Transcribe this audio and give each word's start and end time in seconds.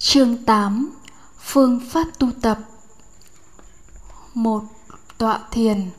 Chương 0.00 0.36
8 0.36 0.90
Phương 1.40 1.80
pháp 1.90 2.04
tu 2.18 2.28
tập. 2.42 2.58
Một, 4.34 4.62
Tọa 5.18 5.38
thiền. 5.50 5.90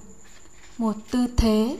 Một 0.77 0.95
tư 1.11 1.27
thế. 1.37 1.77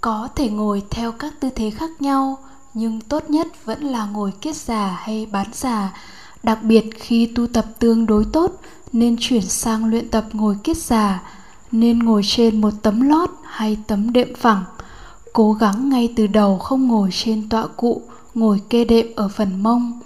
Có 0.00 0.28
thể 0.36 0.50
ngồi 0.50 0.82
theo 0.90 1.12
các 1.12 1.32
tư 1.40 1.50
thế 1.56 1.70
khác 1.70 1.90
nhau, 2.00 2.38
Nhưng 2.74 3.00
tốt 3.00 3.30
nhất 3.30 3.64
vẫn 3.64 3.82
là 3.84 4.06
ngồi 4.06 4.32
kiết 4.40 4.56
già 4.56 4.88
hay 4.88 5.26
bán 5.26 5.46
già. 5.52 5.92
Đặc 6.42 6.58
biệt 6.62 6.84
khi 6.94 7.26
tu 7.34 7.46
tập 7.46 7.66
tương 7.78 8.06
đối 8.06 8.24
tốt, 8.32 8.52
Nên 8.92 9.16
chuyển 9.20 9.42
sang 9.42 9.84
luyện 9.84 10.08
tập 10.10 10.24
ngồi 10.32 10.56
kiết 10.64 10.76
già, 10.76 11.22
Nên 11.72 11.98
ngồi 11.98 12.22
trên 12.24 12.60
một 12.60 12.72
tấm 12.82 13.00
lót 13.00 13.30
hay 13.44 13.76
tấm 13.86 14.12
đệm 14.12 14.34
phẳng. 14.34 14.64
Cố 15.32 15.52
gắng 15.52 15.88
ngay 15.88 16.12
từ 16.16 16.26
đầu 16.26 16.58
không 16.58 16.88
ngồi 16.88 17.10
trên 17.12 17.48
tọa 17.48 17.66
cụ, 17.66 18.02
Ngồi 18.34 18.60
kê 18.68 18.84
đệm 18.84 19.06
ở 19.16 19.28
phần 19.28 19.62
mông. 19.62 20.00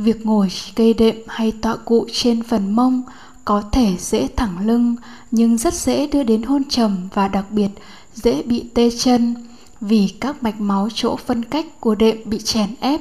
Việc 0.00 0.26
ngồi 0.26 0.48
cây 0.76 0.94
đệm 0.94 1.16
hay 1.26 1.52
tọa 1.52 1.76
cụ 1.76 2.06
trên 2.12 2.42
phần 2.42 2.76
mông 2.76 3.02
có 3.44 3.62
thể 3.72 3.96
dễ 3.98 4.28
thẳng 4.36 4.66
lưng 4.66 4.96
nhưng 5.30 5.58
rất 5.58 5.74
dễ 5.74 6.06
đưa 6.06 6.22
đến 6.22 6.42
hôn 6.42 6.64
trầm 6.68 7.08
và 7.14 7.28
đặc 7.28 7.44
biệt 7.50 7.68
dễ 8.14 8.42
bị 8.42 8.64
tê 8.74 8.90
chân 8.98 9.34
vì 9.80 10.08
các 10.20 10.42
mạch 10.42 10.60
máu 10.60 10.88
chỗ 10.94 11.16
phân 11.16 11.44
cách 11.44 11.66
của 11.80 11.94
đệm 11.94 12.16
bị 12.24 12.38
chèn 12.38 12.74
ép. 12.80 13.00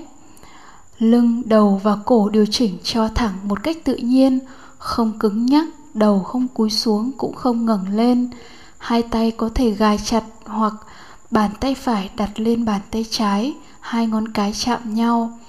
Lưng, 0.98 1.42
đầu 1.46 1.82
và 1.84 1.98
cổ 2.06 2.30
điều 2.30 2.46
chỉnh 2.52 2.78
cho 2.84 3.08
thẳng 3.08 3.34
một 3.44 3.64
cách 3.64 3.78
tự 3.84 3.96
nhiên, 3.96 4.40
không 4.78 5.20
cứng 5.20 5.46
nhắc, 5.46 5.68
đầu 5.94 6.20
không 6.20 6.48
cúi 6.48 6.70
xuống 6.70 7.12
cũng 7.18 7.36
không 7.36 7.66
ngẩng 7.66 7.96
lên. 7.96 8.30
Hai 8.78 9.02
tay 9.02 9.32
có 9.32 9.50
thể 9.56 9.72
gài 9.72 9.98
chặt 10.06 10.24
hoặc 10.46 10.74
bàn 11.32 11.52
tay 11.60 11.76
phải 11.76 12.10
đặt 12.18 12.40
lên 12.40 12.66
bàn 12.66 12.82
tay 12.92 13.06
trái, 13.10 13.54
hai 13.80 14.08
ngón 14.08 14.28
cái 14.28 14.54
chạm 14.54 14.94
nhau 14.94 15.40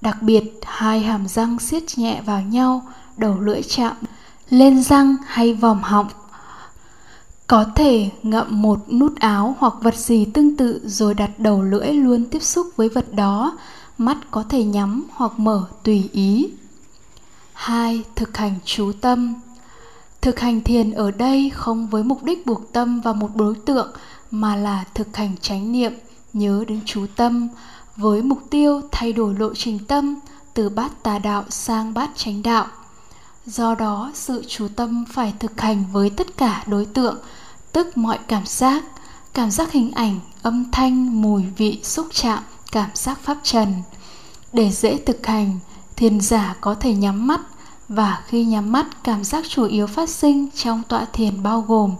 Đặc 0.00 0.22
biệt, 0.22 0.60
hai 0.62 1.00
hàm 1.00 1.28
răng 1.28 1.58
siết 1.58 1.82
nhẹ 1.96 2.22
vào 2.26 2.42
nhau, 2.42 2.82
đầu 3.16 3.40
lưỡi 3.40 3.62
chạm 3.62 3.96
lên 4.50 4.82
răng 4.82 5.16
hay 5.26 5.54
vòm 5.54 5.82
họng. 5.82 6.08
Có 7.46 7.64
thể 7.74 8.10
ngậm 8.22 8.62
một 8.62 8.92
nút 8.92 9.16
áo 9.20 9.56
hoặc 9.58 9.74
vật 9.80 9.96
gì 9.96 10.24
tương 10.24 10.56
tự 10.56 10.80
rồi 10.84 11.14
đặt 11.14 11.30
đầu 11.38 11.62
lưỡi 11.62 11.92
luôn 11.92 12.24
tiếp 12.30 12.42
xúc 12.42 12.66
với 12.76 12.88
vật 12.88 13.12
đó, 13.12 13.58
mắt 13.98 14.16
có 14.30 14.44
thể 14.48 14.64
nhắm 14.64 15.04
hoặc 15.10 15.32
mở 15.36 15.64
tùy 15.82 16.10
ý. 16.12 16.50
2. 17.52 18.04
Thực 18.14 18.36
hành 18.36 18.54
chú 18.64 18.92
tâm 19.00 19.34
Thực 20.20 20.40
hành 20.40 20.60
thiền 20.60 20.90
ở 20.90 21.10
đây 21.10 21.50
không 21.54 21.86
với 21.86 22.02
mục 22.02 22.24
đích 22.24 22.46
buộc 22.46 22.72
tâm 22.72 23.00
vào 23.00 23.14
một 23.14 23.30
đối 23.34 23.54
tượng 23.54 23.92
mà 24.30 24.56
là 24.56 24.84
thực 24.94 25.16
hành 25.16 25.36
chánh 25.40 25.72
niệm, 25.72 25.92
nhớ 26.32 26.64
đến 26.68 26.80
chú 26.86 27.06
tâm, 27.16 27.48
với 27.98 28.22
mục 28.22 28.38
tiêu 28.50 28.80
thay 28.92 29.12
đổi 29.12 29.34
lộ 29.34 29.54
trình 29.54 29.78
tâm 29.88 30.14
từ 30.54 30.68
bát 30.68 31.02
tà 31.02 31.18
đạo 31.18 31.44
sang 31.48 31.94
bát 31.94 32.10
chánh 32.16 32.42
đạo. 32.42 32.66
Do 33.46 33.74
đó, 33.74 34.10
sự 34.14 34.44
chú 34.48 34.68
tâm 34.76 35.04
phải 35.12 35.34
thực 35.38 35.60
hành 35.60 35.84
với 35.92 36.10
tất 36.10 36.36
cả 36.36 36.64
đối 36.66 36.86
tượng, 36.86 37.18
tức 37.72 37.96
mọi 37.96 38.18
cảm 38.28 38.46
giác, 38.46 38.84
cảm 39.34 39.50
giác 39.50 39.72
hình 39.72 39.92
ảnh, 39.92 40.20
âm 40.42 40.70
thanh, 40.72 41.22
mùi 41.22 41.42
vị, 41.56 41.80
xúc 41.82 42.06
chạm, 42.12 42.38
cảm 42.72 42.90
giác 42.94 43.18
pháp 43.22 43.38
trần. 43.42 43.74
Để 44.52 44.70
dễ 44.70 44.98
thực 45.06 45.26
hành, 45.26 45.58
thiền 45.96 46.20
giả 46.20 46.56
có 46.60 46.74
thể 46.74 46.94
nhắm 46.94 47.26
mắt 47.26 47.40
và 47.88 48.22
khi 48.26 48.44
nhắm 48.44 48.72
mắt, 48.72 49.04
cảm 49.04 49.24
giác 49.24 49.44
chủ 49.48 49.64
yếu 49.64 49.86
phát 49.86 50.08
sinh 50.08 50.48
trong 50.54 50.82
tọa 50.88 51.04
thiền 51.12 51.42
bao 51.42 51.60
gồm 51.60 51.94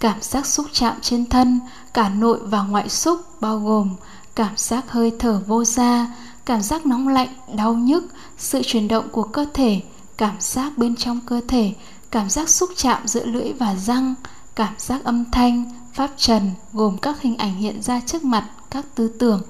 cảm 0.00 0.22
giác 0.22 0.46
xúc 0.46 0.66
chạm 0.72 0.94
trên 1.00 1.26
thân, 1.26 1.60
cả 1.94 2.08
nội 2.08 2.38
và 2.42 2.62
ngoại 2.62 2.88
xúc 2.88 3.20
bao 3.40 3.58
gồm 3.58 3.96
cảm 4.36 4.56
giác 4.56 4.90
hơi 4.90 5.12
thở 5.18 5.42
vô 5.46 5.64
ra 5.64 6.06
cảm 6.46 6.62
giác 6.62 6.86
nóng 6.86 7.08
lạnh, 7.08 7.28
đau 7.54 7.74
nhức, 7.74 8.04
sự 8.38 8.62
chuyển 8.64 8.88
động 8.88 9.08
của 9.12 9.22
cơ 9.22 9.46
thể, 9.54 9.80
cảm 10.16 10.36
giác 10.40 10.78
bên 10.78 10.96
trong 10.96 11.20
cơ 11.26 11.40
thể, 11.48 11.72
cảm 12.10 12.30
giác 12.30 12.48
xúc 12.48 12.70
chạm 12.76 13.08
giữa 13.08 13.24
lưỡi 13.24 13.52
và 13.52 13.74
răng, 13.74 14.14
cảm 14.54 14.74
giác 14.78 15.04
âm 15.04 15.24
thanh, 15.32 15.64
pháp 15.94 16.10
trần 16.16 16.50
gồm 16.72 16.98
các 16.98 17.20
hình 17.20 17.36
ảnh 17.36 17.54
hiện 17.54 17.82
ra 17.82 18.00
trước 18.06 18.24
mặt, 18.24 18.50
các 18.70 18.84
tư 18.94 19.08
tưởng. 19.18 19.42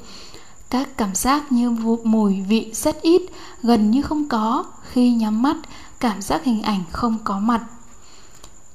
Các 0.70 0.88
cảm 0.96 1.14
giác 1.14 1.52
như 1.52 1.70
mùi, 2.04 2.40
vị 2.40 2.70
rất 2.74 3.02
ít, 3.02 3.22
gần 3.62 3.90
như 3.90 4.02
không 4.02 4.28
có. 4.28 4.64
Khi 4.90 5.10
nhắm 5.10 5.42
mắt, 5.42 5.56
cảm 6.00 6.22
giác 6.22 6.44
hình 6.44 6.62
ảnh 6.62 6.80
không 6.92 7.18
có 7.24 7.38
mặt 7.38 7.60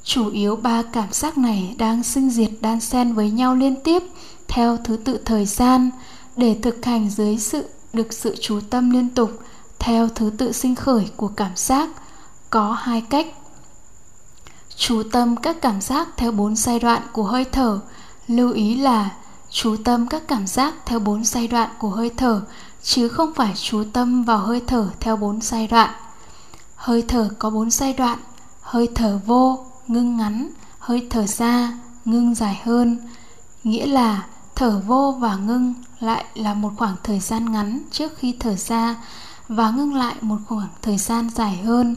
chủ 0.03 0.29
yếu 0.29 0.55
ba 0.55 0.83
cảm 0.93 1.11
giác 1.11 1.37
này 1.37 1.75
đang 1.77 2.03
sinh 2.03 2.29
diệt 2.29 2.51
đan 2.61 2.79
xen 2.79 3.13
với 3.13 3.31
nhau 3.31 3.55
liên 3.55 3.75
tiếp, 3.83 4.03
theo 4.47 4.77
thứ 4.83 4.97
tự 4.97 5.17
thời 5.25 5.45
gian. 5.45 5.89
Để 6.35 6.57
thực 6.61 6.85
hành 6.85 7.09
dưới 7.09 7.37
sự, 7.37 7.69
được 7.93 8.13
sự 8.13 8.35
chú 8.41 8.59
tâm 8.69 8.89
liên 8.89 9.09
tục, 9.09 9.31
theo 9.79 10.07
thứ 10.07 10.31
tự 10.37 10.51
sinh 10.51 10.75
khởi 10.75 11.09
của 11.15 11.27
cảm 11.27 11.51
giác, 11.55 11.89
có 12.49 12.71
hai 12.71 13.01
cách. 13.01 13.27
Chú 14.75 15.03
tâm 15.11 15.35
các 15.35 15.61
cảm 15.61 15.81
giác 15.81 16.07
theo 16.17 16.31
bốn 16.31 16.55
giai 16.55 16.79
đoạn 16.79 17.01
của 17.11 17.23
hơi 17.23 17.45
thở. 17.45 17.79
Lưu 18.27 18.53
ý 18.53 18.75
là, 18.75 19.09
chú 19.49 19.75
tâm 19.83 20.07
các 20.07 20.27
cảm 20.27 20.47
giác 20.47 20.73
theo 20.85 20.99
bốn 20.99 21.23
giai 21.23 21.47
đoạn 21.47 21.69
của 21.79 21.89
hơi 21.89 22.09
thở, 22.17 22.41
chứ 22.83 23.09
không 23.09 23.33
phải 23.33 23.53
chú 23.55 23.83
tâm 23.93 24.23
vào 24.23 24.37
hơi 24.37 24.61
thở 24.67 24.89
theo 24.99 25.17
bốn 25.17 25.41
giai 25.41 25.67
đoạn. 25.67 25.89
Hơi 26.75 27.01
thở 27.01 27.29
có 27.39 27.49
bốn 27.49 27.69
giai 27.69 27.93
đoạn, 27.93 28.19
hơi 28.61 28.89
thở 28.95 29.19
vô 29.25 29.70
ngưng 29.91 30.17
ngắn, 30.17 30.49
hơi 30.79 31.07
thở 31.09 31.27
ra 31.27 31.79
ngưng 32.05 32.35
dài 32.35 32.61
hơn. 32.63 32.97
Nghĩa 33.63 33.85
là 33.85 34.25
thở 34.55 34.81
vô 34.87 35.17
và 35.19 35.35
ngưng 35.35 35.73
lại 35.99 36.25
là 36.35 36.53
một 36.53 36.71
khoảng 36.77 36.95
thời 37.03 37.19
gian 37.19 37.51
ngắn 37.51 37.79
trước 37.91 38.17
khi 38.17 38.35
thở 38.39 38.55
ra 38.55 38.95
và 39.47 39.71
ngưng 39.71 39.95
lại 39.95 40.15
một 40.21 40.37
khoảng 40.47 40.69
thời 40.81 40.97
gian 40.97 41.29
dài 41.29 41.57
hơn. 41.57 41.95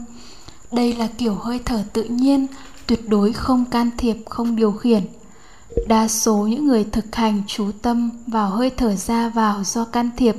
Đây 0.71 0.93
là 0.93 1.07
kiểu 1.17 1.35
hơi 1.35 1.59
thở 1.65 1.83
tự 1.93 2.03
nhiên, 2.03 2.47
tuyệt 2.87 3.09
đối 3.09 3.33
không 3.33 3.65
can 3.65 3.89
thiệp, 3.97 4.17
không 4.29 4.55
điều 4.55 4.71
khiển. 4.71 5.03
Đa 5.87 6.07
số 6.07 6.37
những 6.37 6.67
người 6.67 6.83
thực 6.83 7.15
hành 7.15 7.41
chú 7.47 7.71
tâm 7.81 8.09
vào 8.27 8.49
hơi 8.49 8.69
thở 8.69 8.95
ra 8.95 9.29
vào 9.29 9.63
do 9.63 9.85
can 9.85 10.09
thiệp, 10.17 10.35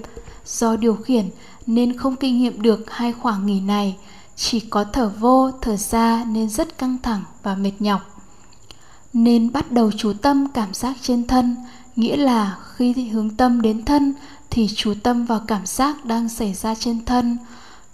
do 0.46 0.76
điều 0.76 0.94
khiển 0.94 1.28
nên 1.66 1.98
không 1.98 2.16
kinh 2.16 2.38
nghiệm 2.38 2.62
được 2.62 2.90
hai 2.90 3.12
khoảng 3.12 3.46
nghỉ 3.46 3.60
này 3.60 3.96
chỉ 4.36 4.60
có 4.60 4.84
thở 4.84 5.08
vô, 5.18 5.50
thở 5.62 5.76
ra 5.76 6.24
nên 6.26 6.48
rất 6.48 6.78
căng 6.78 6.98
thẳng 7.02 7.24
và 7.42 7.54
mệt 7.54 7.72
nhọc. 7.78 8.00
Nên 9.12 9.52
bắt 9.52 9.72
đầu 9.72 9.90
chú 9.92 10.12
tâm 10.22 10.48
cảm 10.48 10.74
giác 10.74 10.96
trên 11.02 11.26
thân, 11.26 11.56
nghĩa 11.96 12.16
là 12.16 12.58
khi 12.74 12.92
hướng 12.92 13.30
tâm 13.30 13.62
đến 13.62 13.84
thân 13.84 14.14
thì 14.50 14.68
chú 14.76 14.94
tâm 15.02 15.24
vào 15.24 15.40
cảm 15.46 15.66
giác 15.66 16.04
đang 16.04 16.28
xảy 16.28 16.54
ra 16.54 16.74
trên 16.74 17.04
thân. 17.04 17.38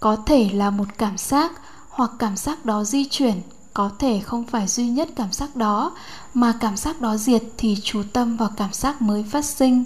Có 0.00 0.16
thể 0.16 0.50
là 0.52 0.70
một 0.70 0.88
cảm 0.98 1.18
giác 1.18 1.52
hoặc 1.88 2.10
cảm 2.18 2.36
giác 2.36 2.64
đó 2.64 2.84
di 2.84 3.04
chuyển, 3.04 3.42
có 3.74 3.90
thể 3.98 4.20
không 4.20 4.44
phải 4.44 4.66
duy 4.66 4.88
nhất 4.88 5.08
cảm 5.16 5.32
giác 5.32 5.56
đó, 5.56 5.92
mà 6.34 6.54
cảm 6.60 6.76
giác 6.76 7.00
đó 7.00 7.16
diệt 7.16 7.42
thì 7.56 7.76
chú 7.82 8.02
tâm 8.12 8.36
vào 8.36 8.50
cảm 8.56 8.72
giác 8.72 9.02
mới 9.02 9.24
phát 9.30 9.44
sinh. 9.44 9.84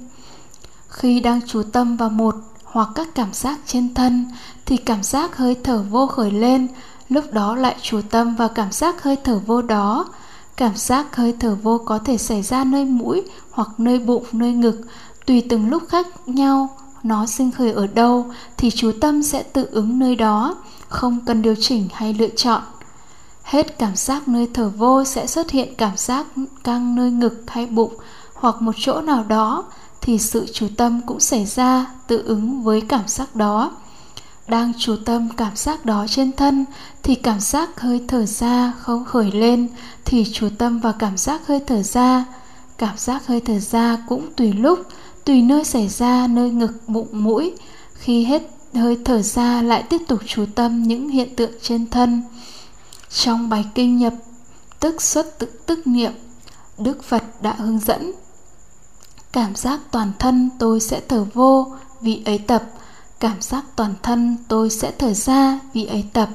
Khi 0.88 1.20
đang 1.20 1.40
chú 1.46 1.62
tâm 1.62 1.96
vào 1.96 2.10
một 2.10 2.34
hoặc 2.76 2.88
các 2.94 3.08
cảm 3.14 3.32
giác 3.32 3.58
trên 3.66 3.94
thân 3.94 4.24
thì 4.66 4.76
cảm 4.76 5.02
giác 5.02 5.36
hơi 5.36 5.56
thở 5.64 5.82
vô 5.90 6.06
khởi 6.06 6.30
lên 6.30 6.68
lúc 7.08 7.32
đó 7.32 7.56
lại 7.56 7.76
chú 7.82 8.00
tâm 8.10 8.36
vào 8.36 8.48
cảm 8.48 8.72
giác 8.72 9.02
hơi 9.02 9.16
thở 9.24 9.38
vô 9.46 9.62
đó. 9.62 10.08
Cảm 10.56 10.76
giác 10.76 11.16
hơi 11.16 11.34
thở 11.40 11.56
vô 11.62 11.78
có 11.78 11.98
thể 11.98 12.18
xảy 12.18 12.42
ra 12.42 12.64
nơi 12.64 12.84
mũi 12.84 13.22
hoặc 13.50 13.68
nơi 13.78 13.98
bụng, 13.98 14.24
nơi 14.32 14.52
ngực, 14.52 14.80
tùy 15.26 15.42
từng 15.48 15.70
lúc 15.70 15.82
khác 15.88 16.06
nhau. 16.26 16.76
Nó 17.02 17.26
sinh 17.26 17.50
khởi 17.50 17.72
ở 17.72 17.86
đâu 17.86 18.26
thì 18.56 18.70
chú 18.70 18.92
tâm 19.00 19.22
sẽ 19.22 19.42
tự 19.42 19.68
ứng 19.70 19.98
nơi 19.98 20.16
đó, 20.16 20.56
không 20.88 21.20
cần 21.26 21.42
điều 21.42 21.54
chỉnh 21.60 21.88
hay 21.92 22.14
lựa 22.14 22.28
chọn. 22.36 22.62
Hết 23.42 23.78
cảm 23.78 23.96
giác 23.96 24.28
nơi 24.28 24.48
thở 24.54 24.68
vô 24.68 25.04
sẽ 25.04 25.26
xuất 25.26 25.50
hiện 25.50 25.74
cảm 25.74 25.96
giác 25.96 26.26
căng 26.64 26.94
nơi 26.96 27.10
ngực 27.10 27.42
hay 27.46 27.66
bụng 27.66 27.94
hoặc 28.34 28.62
một 28.62 28.72
chỗ 28.78 29.00
nào 29.00 29.24
đó 29.28 29.64
thì 30.06 30.18
sự 30.18 30.46
chú 30.52 30.68
tâm 30.76 31.00
cũng 31.06 31.20
xảy 31.20 31.46
ra 31.46 31.86
tự 32.06 32.22
ứng 32.26 32.62
với 32.62 32.80
cảm 32.80 33.08
giác 33.08 33.36
đó. 33.36 33.72
Đang 34.48 34.72
chú 34.78 34.96
tâm 35.04 35.28
cảm 35.36 35.56
giác 35.56 35.84
đó 35.84 36.06
trên 36.08 36.32
thân 36.32 36.64
thì 37.02 37.14
cảm 37.14 37.40
giác 37.40 37.80
hơi 37.80 38.04
thở 38.08 38.26
ra 38.26 38.72
không 38.78 39.04
khởi 39.04 39.32
lên 39.32 39.68
thì 40.04 40.24
chú 40.32 40.48
tâm 40.58 40.80
vào 40.80 40.92
cảm 40.98 41.16
giác 41.16 41.46
hơi 41.46 41.60
thở 41.66 41.82
ra. 41.82 42.24
Cảm 42.78 42.98
giác 42.98 43.26
hơi 43.26 43.40
thở 43.40 43.58
ra 43.58 43.98
cũng 44.08 44.32
tùy 44.36 44.52
lúc, 44.52 44.78
tùy 45.24 45.42
nơi 45.42 45.64
xảy 45.64 45.88
ra 45.88 46.26
nơi 46.26 46.50
ngực, 46.50 46.88
bụng, 46.88 47.08
mũi. 47.12 47.52
Khi 47.94 48.24
hết 48.24 48.42
hơi 48.74 48.98
thở 49.04 49.22
ra 49.22 49.62
lại 49.62 49.82
tiếp 49.82 50.00
tục 50.08 50.20
chú 50.26 50.46
tâm 50.54 50.82
những 50.82 51.08
hiện 51.08 51.36
tượng 51.36 51.52
trên 51.62 51.90
thân. 51.90 52.22
Trong 53.10 53.48
bài 53.48 53.64
kinh 53.74 53.98
nhập, 53.98 54.14
tức 54.80 55.02
xuất 55.02 55.38
tự, 55.38 55.46
tức 55.66 55.86
niệm, 55.86 56.12
đức 56.78 57.04
phật 57.04 57.42
đã 57.42 57.54
hướng 57.58 57.78
dẫn 57.78 58.12
cảm 59.36 59.54
giác 59.54 59.80
toàn 59.90 60.12
thân 60.18 60.50
tôi 60.58 60.80
sẽ 60.80 61.00
thở 61.08 61.24
vô 61.34 61.72
vì 62.00 62.22
ấy 62.24 62.38
tập. 62.38 62.62
Cảm 63.20 63.40
giác 63.40 63.64
toàn 63.76 63.94
thân 64.02 64.36
tôi 64.48 64.70
sẽ 64.70 64.92
thở 64.98 65.14
ra 65.14 65.58
vì 65.72 65.84
ấy 65.84 66.04
tập. 66.12 66.28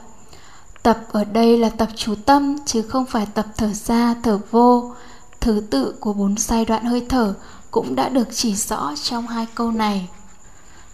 Tập 0.83 1.00
ở 1.12 1.24
đây 1.24 1.57
là 1.57 1.69
tập 1.69 1.89
chú 1.95 2.15
tâm, 2.25 2.57
chứ 2.65 2.81
không 2.81 3.06
phải 3.06 3.25
tập 3.33 3.45
thở 3.57 3.74
ra, 3.74 4.15
thở 4.24 4.39
vô. 4.51 4.92
Thứ 5.39 5.63
tự 5.69 5.95
của 6.00 6.13
bốn 6.13 6.38
giai 6.38 6.65
đoạn 6.65 6.86
hơi 6.86 7.06
thở 7.09 7.33
cũng 7.71 7.95
đã 7.95 8.09
được 8.09 8.27
chỉ 8.31 8.56
rõ 8.56 8.94
trong 9.04 9.27
hai 9.27 9.47
câu 9.56 9.71
này. 9.71 10.09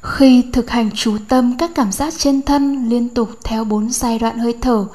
Khi 0.02 0.46
thực 0.54 0.70
hành 0.70 0.90
chú 0.96 1.18
tâm, 1.30 1.58
các 1.58 1.72
cảm 1.76 1.92
giác 1.92 2.14
trên 2.18 2.42
thân 2.42 2.90
liên 2.90 3.10
tục 3.10 3.30
theo 3.44 3.64
bốn 3.64 3.92
giai 3.92 4.20
đoạn 4.20 4.40
hơi 4.40 4.56
thở. 4.62 4.86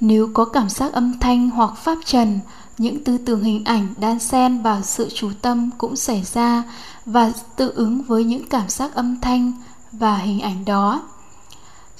Nếu 0.00 0.30
có 0.34 0.44
cảm 0.44 0.68
giác 0.68 0.92
âm 0.92 1.18
thanh 1.20 1.50
hoặc 1.50 1.70
pháp 1.76 1.98
trần 2.04 2.40
những 2.78 3.04
tư 3.04 3.18
tưởng 3.18 3.42
hình 3.42 3.64
ảnh, 3.64 3.94
đan 3.96 4.18
xen 4.18 4.62
vào 4.62 4.82
sự 4.82 5.08
chú 5.14 5.30
tâm 5.42 5.70
cũng 5.78 5.96
xảy 5.96 6.22
ra 6.32 6.62
và 7.06 7.32
tự 7.56 7.72
ứng 7.74 8.02
với 8.02 8.24
những 8.24 8.48
cảm 8.48 8.68
giác 8.68 8.94
âm 8.94 9.20
thanh 9.20 9.52
và 9.92 10.16
hình 10.16 10.40
ảnh 10.40 10.64
đó. 10.64 11.02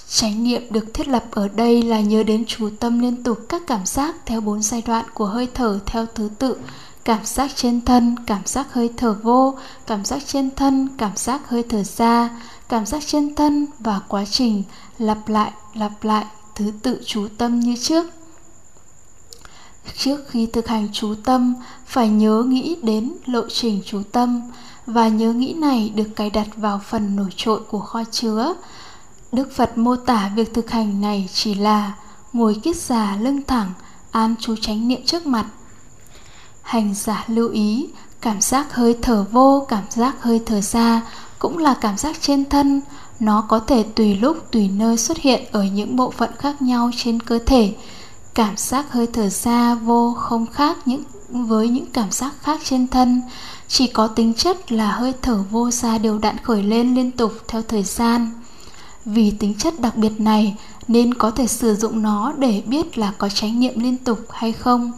Chánh 0.08 0.44
niệm 0.44 0.62
được 0.70 0.94
thiết 0.94 1.08
lập 1.08 1.24
ở 1.30 1.48
đây 1.48 1.82
là 1.82 2.00
nhớ 2.00 2.22
đến 2.22 2.44
chú 2.46 2.70
tâm 2.80 3.00
liên 3.00 3.22
tục 3.22 3.38
các 3.48 3.62
cảm 3.66 3.86
giác 3.86 4.14
theo 4.26 4.40
bốn 4.40 4.62
giai 4.62 4.82
đoạn 4.86 5.04
của 5.14 5.26
hơi 5.26 5.48
thở 5.54 5.78
theo 5.86 6.06
thứ 6.14 6.30
tự, 6.38 6.56
cảm 7.04 7.24
giác 7.24 7.50
trên 7.54 7.80
thân, 7.80 8.16
cảm 8.26 8.42
giác 8.44 8.72
hơi 8.72 8.90
thở 8.96 9.16
vô, 9.22 9.54
cảm 9.86 10.04
giác 10.04 10.22
trên 10.26 10.50
thân, 10.50 10.88
cảm 10.98 11.16
giác 11.16 11.48
hơi 11.48 11.62
thở 11.68 11.82
ra, 11.82 12.30
cảm 12.68 12.86
giác 12.86 13.02
trên 13.06 13.34
thân 13.34 13.66
và 13.78 14.00
quá 14.08 14.24
trình, 14.30 14.62
lặp 14.98 15.28
lại 15.28 15.52
lặp 15.74 16.04
lại 16.04 16.24
thứ 16.54 16.72
tự 16.82 17.00
chú 17.06 17.28
tâm 17.38 17.60
như 17.60 17.76
trước 17.80 18.06
trước 19.98 20.28
khi 20.28 20.46
thực 20.46 20.68
hành 20.68 20.88
chú 20.92 21.14
tâm, 21.24 21.54
phải 21.86 22.08
nhớ 22.08 22.44
nghĩ 22.48 22.76
đến 22.82 23.12
lộ 23.26 23.42
trình 23.48 23.82
chú 23.86 24.02
tâm 24.12 24.40
và 24.86 25.08
nhớ 25.08 25.32
nghĩ 25.32 25.52
này 25.52 25.92
được 25.94 26.08
cài 26.16 26.30
đặt 26.30 26.46
vào 26.56 26.80
phần 26.88 27.16
nổi 27.16 27.28
trội 27.36 27.60
của 27.60 27.80
kho 27.80 28.04
chứa. 28.10 28.54
Đức 29.32 29.52
phật 29.56 29.78
mô 29.78 29.96
tả 29.96 30.30
việc 30.36 30.54
thực 30.54 30.70
hành 30.70 31.00
này 31.00 31.28
chỉ 31.32 31.54
là 31.54 31.92
ngồi 32.32 32.54
kiết 32.62 32.76
già 32.76 33.16
lưng 33.20 33.42
thẳng, 33.46 33.72
an 34.10 34.34
chú 34.40 34.56
chánh 34.56 34.88
niệm 34.88 35.04
trước 35.06 35.26
mặt. 35.26 35.46
Hành 36.62 36.94
giả 36.94 37.24
lưu 37.28 37.48
ý, 37.48 37.88
cảm 38.20 38.40
giác 38.40 38.74
hơi 38.74 38.98
thở 39.02 39.24
vô, 39.32 39.66
cảm 39.68 39.84
giác 39.90 40.22
hơi 40.22 40.40
thở 40.46 40.60
ra 40.60 41.02
cũng 41.38 41.58
là 41.58 41.74
cảm 41.80 41.98
giác 41.98 42.16
trên 42.20 42.44
thân. 42.44 42.80
Nó 43.20 43.44
có 43.48 43.58
thể 43.58 43.82
tùy 43.82 44.14
lúc 44.14 44.36
tùy 44.50 44.68
nơi 44.68 44.96
xuất 44.96 45.18
hiện 45.18 45.44
ở 45.52 45.64
những 45.64 45.96
bộ 45.96 46.10
phận 46.10 46.30
khác 46.38 46.62
nhau 46.62 46.90
trên 46.96 47.20
cơ 47.20 47.38
thể 47.46 47.74
cảm 48.38 48.56
giác 48.56 48.92
hơi 48.92 49.06
thở 49.12 49.28
ra 49.28 49.74
vô 49.74 50.14
không 50.18 50.46
khác 50.46 50.76
những 50.84 51.02
với 51.28 51.68
những 51.68 51.86
cảm 51.92 52.10
giác 52.10 52.32
khác 52.42 52.60
trên 52.64 52.88
thân. 52.88 53.22
Chỉ 53.68 53.86
có 53.86 54.06
tính 54.06 54.34
chất 54.34 54.72
là 54.72 54.90
hơi 54.90 55.14
thở 55.22 55.42
vô 55.50 55.70
ra 55.70 55.98
đều 55.98 56.18
đặn 56.18 56.36
khởi 56.42 56.62
lên 56.62 56.94
liên 56.94 57.10
tục 57.10 57.32
theo 57.48 57.62
thời 57.62 57.82
gian. 57.82 58.30
Vì 59.04 59.30
tính 59.30 59.54
chất 59.54 59.80
đặc 59.80 59.96
biệt 59.96 60.20
này 60.20 60.56
nên 60.88 61.14
có 61.14 61.30
thể 61.30 61.46
sử 61.46 61.74
dụng 61.74 62.02
nó 62.02 62.32
để 62.38 62.62
biết 62.66 62.98
là 62.98 63.12
có 63.18 63.28
chánh 63.28 63.60
niệm 63.60 63.80
liên 63.80 63.96
tục 63.96 64.18
hay 64.30 64.52
không. 64.52 64.92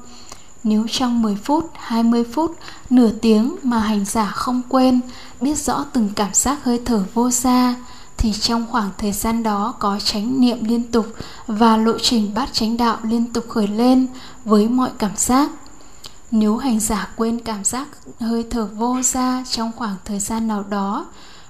Nếu 0.64 0.87
trong 0.90 1.22
10 1.22 1.37
phút, 1.37 1.70
20 1.75 2.25
phút, 2.32 2.56
nửa 2.90 3.10
tiếng 3.10 3.56
mà 3.62 3.78
hành 3.78 4.04
giả 4.04 4.26
không 4.26 4.62
quên, 4.69 5.00
biết 5.40 5.58
rõ 5.58 5.84
từng 5.92 6.08
cảm 6.16 6.34
giác 6.34 6.64
hơi 6.64 6.81
thở 6.84 7.02
vô 7.14 7.31
ra, 7.31 7.75
thì 8.20 8.32
trong 8.32 8.67
khoảng 8.70 8.90
thời 8.99 9.12
gian 9.12 9.43
đó 9.43 9.75
có 9.78 9.99
chánh 10.05 10.40
niệm 10.40 10.64
liên 10.64 10.90
tục 10.93 11.06
và 11.46 11.76
lộ 11.76 11.99
trình 11.99 12.34
bát 12.34 12.52
chánh 12.52 12.76
đạo 12.76 12.99
liên 13.02 13.32
tục 13.32 13.44
khởi 13.49 13.67
lên 13.67 14.06
với 14.44 14.69
mọi 14.69 14.90
cảm 14.99 15.17
giác. 15.17 15.50
Nếu 16.31 16.56
hành 16.56 16.81
giả 16.81 17.08
quên 17.17 17.40
cảm 17.40 17.64
giác 17.64 17.88
hơi 18.20 18.46
thở 18.50 18.69
vô 18.75 18.96
ra 19.02 19.44
trong 19.50 19.72
khoảng 19.76 19.96
thời 20.05 20.19
gian 20.19 20.49
nào 20.49 20.64
đó, 20.70 21.06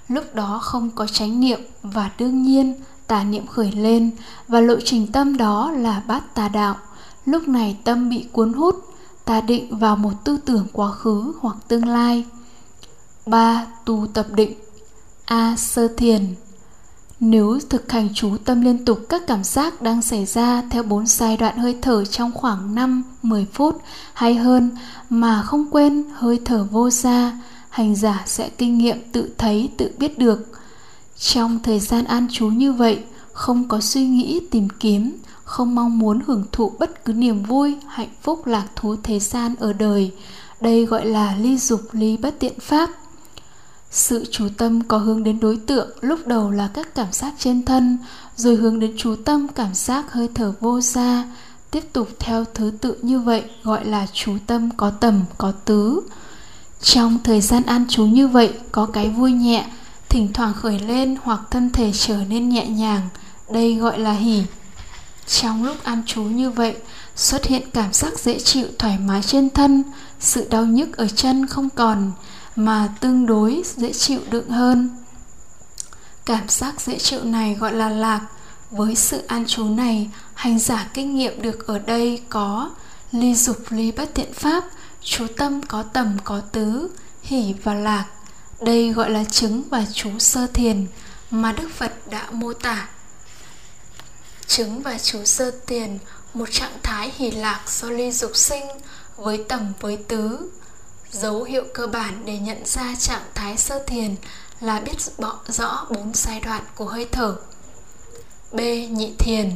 lúc 0.09 0.35
đó 0.35 0.59
không 0.63 0.91
có 0.91 1.07
chánh 1.07 1.41
niệm 1.41 1.61
và 1.83 2.11
đương 2.19 2.43
nhiên 2.43 2.75
tà 3.07 3.25
niệm 3.25 3.47
khởi 3.47 3.73
lên 3.73 4.11
và 4.49 4.61
lộ 4.61 4.75
trình 4.85 5.13
tâm 5.13 5.37
đó 5.37 5.73
là 5.73 6.03
bát 6.07 6.35
tà 6.35 6.49
đạo. 6.49 6.77
Lúc 7.27 7.49
này 7.49 7.77
tâm 7.85 8.09
bị 8.09 8.27
cuốn 8.33 8.53
hút 8.53 8.85
tà 9.25 9.41
định 9.41 9.79
vào 9.79 9.97
một 9.97 10.13
tư 10.25 10.39
tưởng 10.45 10.67
quá 10.73 10.93
khứ 10.93 11.33
hoặc 11.41 11.57
tương 11.69 11.89
lai. 11.89 12.25
3. 13.27 13.67
Tu 13.85 14.07
tập 14.15 14.27
định 14.33 14.55
A. 15.25 15.57
Sơ 15.57 15.89
thiền 15.97 16.35
nếu 17.21 17.59
thực 17.69 17.93
hành 17.93 18.09
chú 18.15 18.37
tâm 18.45 18.61
liên 18.61 18.85
tục 18.85 19.01
các 19.09 19.23
cảm 19.27 19.45
giác 19.45 19.83
đang 19.83 20.03
xảy 20.03 20.27
ra 20.27 20.63
theo 20.71 20.83
bốn 20.83 21.07
giai 21.07 21.37
đoạn 21.37 21.59
hơi 21.59 21.77
thở 21.83 22.05
trong 22.05 22.33
khoảng 22.33 22.75
5-10 23.23 23.45
phút 23.53 23.83
hay 24.13 24.35
hơn 24.35 24.71
mà 25.11 25.43
không 25.43 25.71
quên 25.71 26.05
hơi 26.15 26.41
thở 26.45 26.67
vô 26.71 26.91
ra, 26.91 27.41
hành 27.69 27.97
giả 27.97 28.23
sẽ 28.27 28.49
kinh 28.49 28.79
nghiệm 28.79 28.99
tự 29.13 29.31
thấy 29.39 29.71
tự 29.77 29.91
biết 29.99 30.19
được. 30.19 30.49
Trong 31.19 31.59
thời 31.63 31.81
gian 31.81 32.05
an 32.05 32.27
trú 32.31 32.47
như 32.47 32.73
vậy, 32.73 32.99
không 33.33 33.69
có 33.69 33.81
suy 33.81 34.07
nghĩ 34.07 34.41
tìm 34.51 34.69
kiếm, 34.81 35.17
không 35.45 35.75
mong 35.75 35.99
muốn 35.99 36.21
hưởng 36.27 36.45
thụ 36.53 36.73
bất 36.79 37.05
cứ 37.05 37.13
niềm 37.13 37.43
vui 37.43 37.77
hạnh 37.89 38.11
phúc 38.23 38.47
lạc 38.47 38.67
thú 38.77 38.97
thế 39.03 39.19
gian 39.19 39.55
ở 39.59 39.73
đời 39.73 40.13
đây 40.61 40.87
gọi 40.87 41.07
là 41.07 41.37
ly 41.41 41.59
dục 41.59 41.81
ly 41.93 42.17
bất 42.17 42.39
tiện 42.39 42.61
pháp 42.61 42.91
sự 43.91 44.25
chú 44.31 44.49
tâm 44.57 44.83
có 44.83 44.99
hướng 44.99 45.25
đến 45.25 45.41
đối 45.41 45.57
tượng 45.57 45.91
lúc 46.01 46.27
đầu 46.27 46.51
là 46.51 46.71
các 46.75 46.95
cảm 46.95 47.13
giác 47.13 47.35
trên 47.39 47.65
thân 47.65 47.99
rồi 48.37 48.57
hướng 48.57 48.81
đến 48.81 48.95
chú 48.97 49.17
tâm 49.25 49.49
cảm 49.49 49.75
giác 49.75 50.13
hơi 50.13 50.29
thở 50.35 50.53
vô 50.61 50.81
ra 50.81 51.25
tiếp 51.71 51.93
tục 51.93 52.09
theo 52.19 52.45
thứ 52.55 52.73
tự 52.81 52.97
như 53.03 53.21
vậy 53.21 53.45
gọi 53.63 53.85
là 53.85 54.07
chú 54.13 54.37
tâm 54.47 54.71
có 54.77 54.91
tầm 54.91 55.23
có 55.39 55.53
tứ. 55.53 56.01
Trong 56.81 57.19
thời 57.25 57.41
gian 57.41 57.63
an 57.63 57.85
trú 57.89 58.05
như 58.05 58.29
vậy 58.29 58.53
có 58.73 58.87
cái 58.87 59.09
vui 59.09 59.33
nhẹ 59.33 59.67
thỉnh 60.09 60.33
thoảng 60.33 60.55
khởi 60.55 60.79
lên 60.79 61.17
hoặc 61.23 61.41
thân 61.51 61.71
thể 61.71 61.93
trở 61.93 62.17
nên 62.29 62.49
nhẹ 62.49 62.67
nhàng 62.67 63.09
đây 63.51 63.75
gọi 63.75 63.99
là 63.99 64.13
hỉ. 64.13 64.43
Trong 65.27 65.65
lúc 65.65 65.77
an 65.83 66.03
trú 66.07 66.23
như 66.23 66.51
vậy, 66.51 66.77
xuất 67.17 67.47
hiện 67.47 67.63
cảm 67.73 67.93
giác 67.93 68.19
dễ 68.19 68.39
chịu 68.39 68.67
thoải 68.79 68.99
mái 68.99 69.23
trên 69.23 69.51
thân, 69.51 69.83
sự 70.21 70.47
đau 70.51 70.65
nhức 70.65 70.97
ở 70.97 71.09
chân 71.09 71.47
không 71.47 71.71
còn, 71.71 72.13
mà 72.57 72.89
tương 73.01 73.27
đối 73.27 73.63
dễ 73.77 73.93
chịu 73.93 74.21
đựng 74.31 74.51
hơn. 74.51 74.91
Cảm 76.27 76.49
giác 76.49 76.81
dễ 76.81 76.99
chịu 76.99 77.25
này 77.25 77.55
gọi 77.55 77.73
là 77.73 77.89
lạc. 77.89 78.27
Với 78.71 78.95
sự 78.95 79.23
an 79.27 79.47
trú 79.47 79.65
này, 79.65 80.11
hành 80.35 80.59
giả 80.59 80.89
kinh 80.95 81.17
nghiệm 81.17 81.43
được 81.43 81.67
ở 81.67 81.79
đây 81.79 82.23
có 82.29 82.71
ly 83.13 83.35
dục 83.35 83.57
ly 83.71 83.93
bất 83.93 84.15
thiện 84.15 84.33
pháp, 84.33 84.65
chú 85.01 85.27
tâm 85.37 85.63
có 85.63 85.83
tầm 85.83 86.17
có 86.25 86.41
tứ, 86.41 86.91
hỷ 87.23 87.55
và 87.65 87.75
lạc. 87.75 88.05
Đây 88.61 88.93
gọi 88.93 89.11
là 89.11 89.25
chứng 89.25 89.63
và 89.71 89.85
chú 89.93 90.19
sơ 90.19 90.47
thiền 90.47 90.87
mà 91.31 91.53
Đức 91.53 91.69
Phật 91.77 91.93
đã 92.11 92.31
mô 92.31 92.53
tả 92.53 92.89
chứng 94.47 94.83
và 94.83 94.99
chú 94.99 95.25
sơ 95.25 95.51
thiền 95.67 95.99
một 96.35 96.51
trạng 96.51 96.79
thái 96.83 97.13
hỷ 97.17 97.31
lạc 97.31 97.61
do 97.67 97.91
ly 97.91 98.13
dục 98.13 98.37
sinh 98.37 98.65
với 99.17 99.45
tầm 99.49 99.73
với 99.81 99.97
tứ 99.97 100.51
dấu 101.13 101.43
hiệu 101.43 101.65
cơ 101.75 101.87
bản 101.87 102.23
để 102.25 102.39
nhận 102.39 102.67
ra 102.67 102.95
trạng 102.99 103.23
thái 103.35 103.57
sơ 103.57 103.83
thiền 103.87 104.15
là 104.61 104.81
biết 104.81 104.97
bỏ 105.19 105.39
rõ 105.49 105.87
bốn 105.91 106.11
giai 106.15 106.41
đoạn 106.41 106.63
của 106.75 106.85
hơi 106.85 107.07
thở. 107.13 107.37
B. 108.53 108.61
Nhị 108.91 109.15
thiền. 109.19 109.51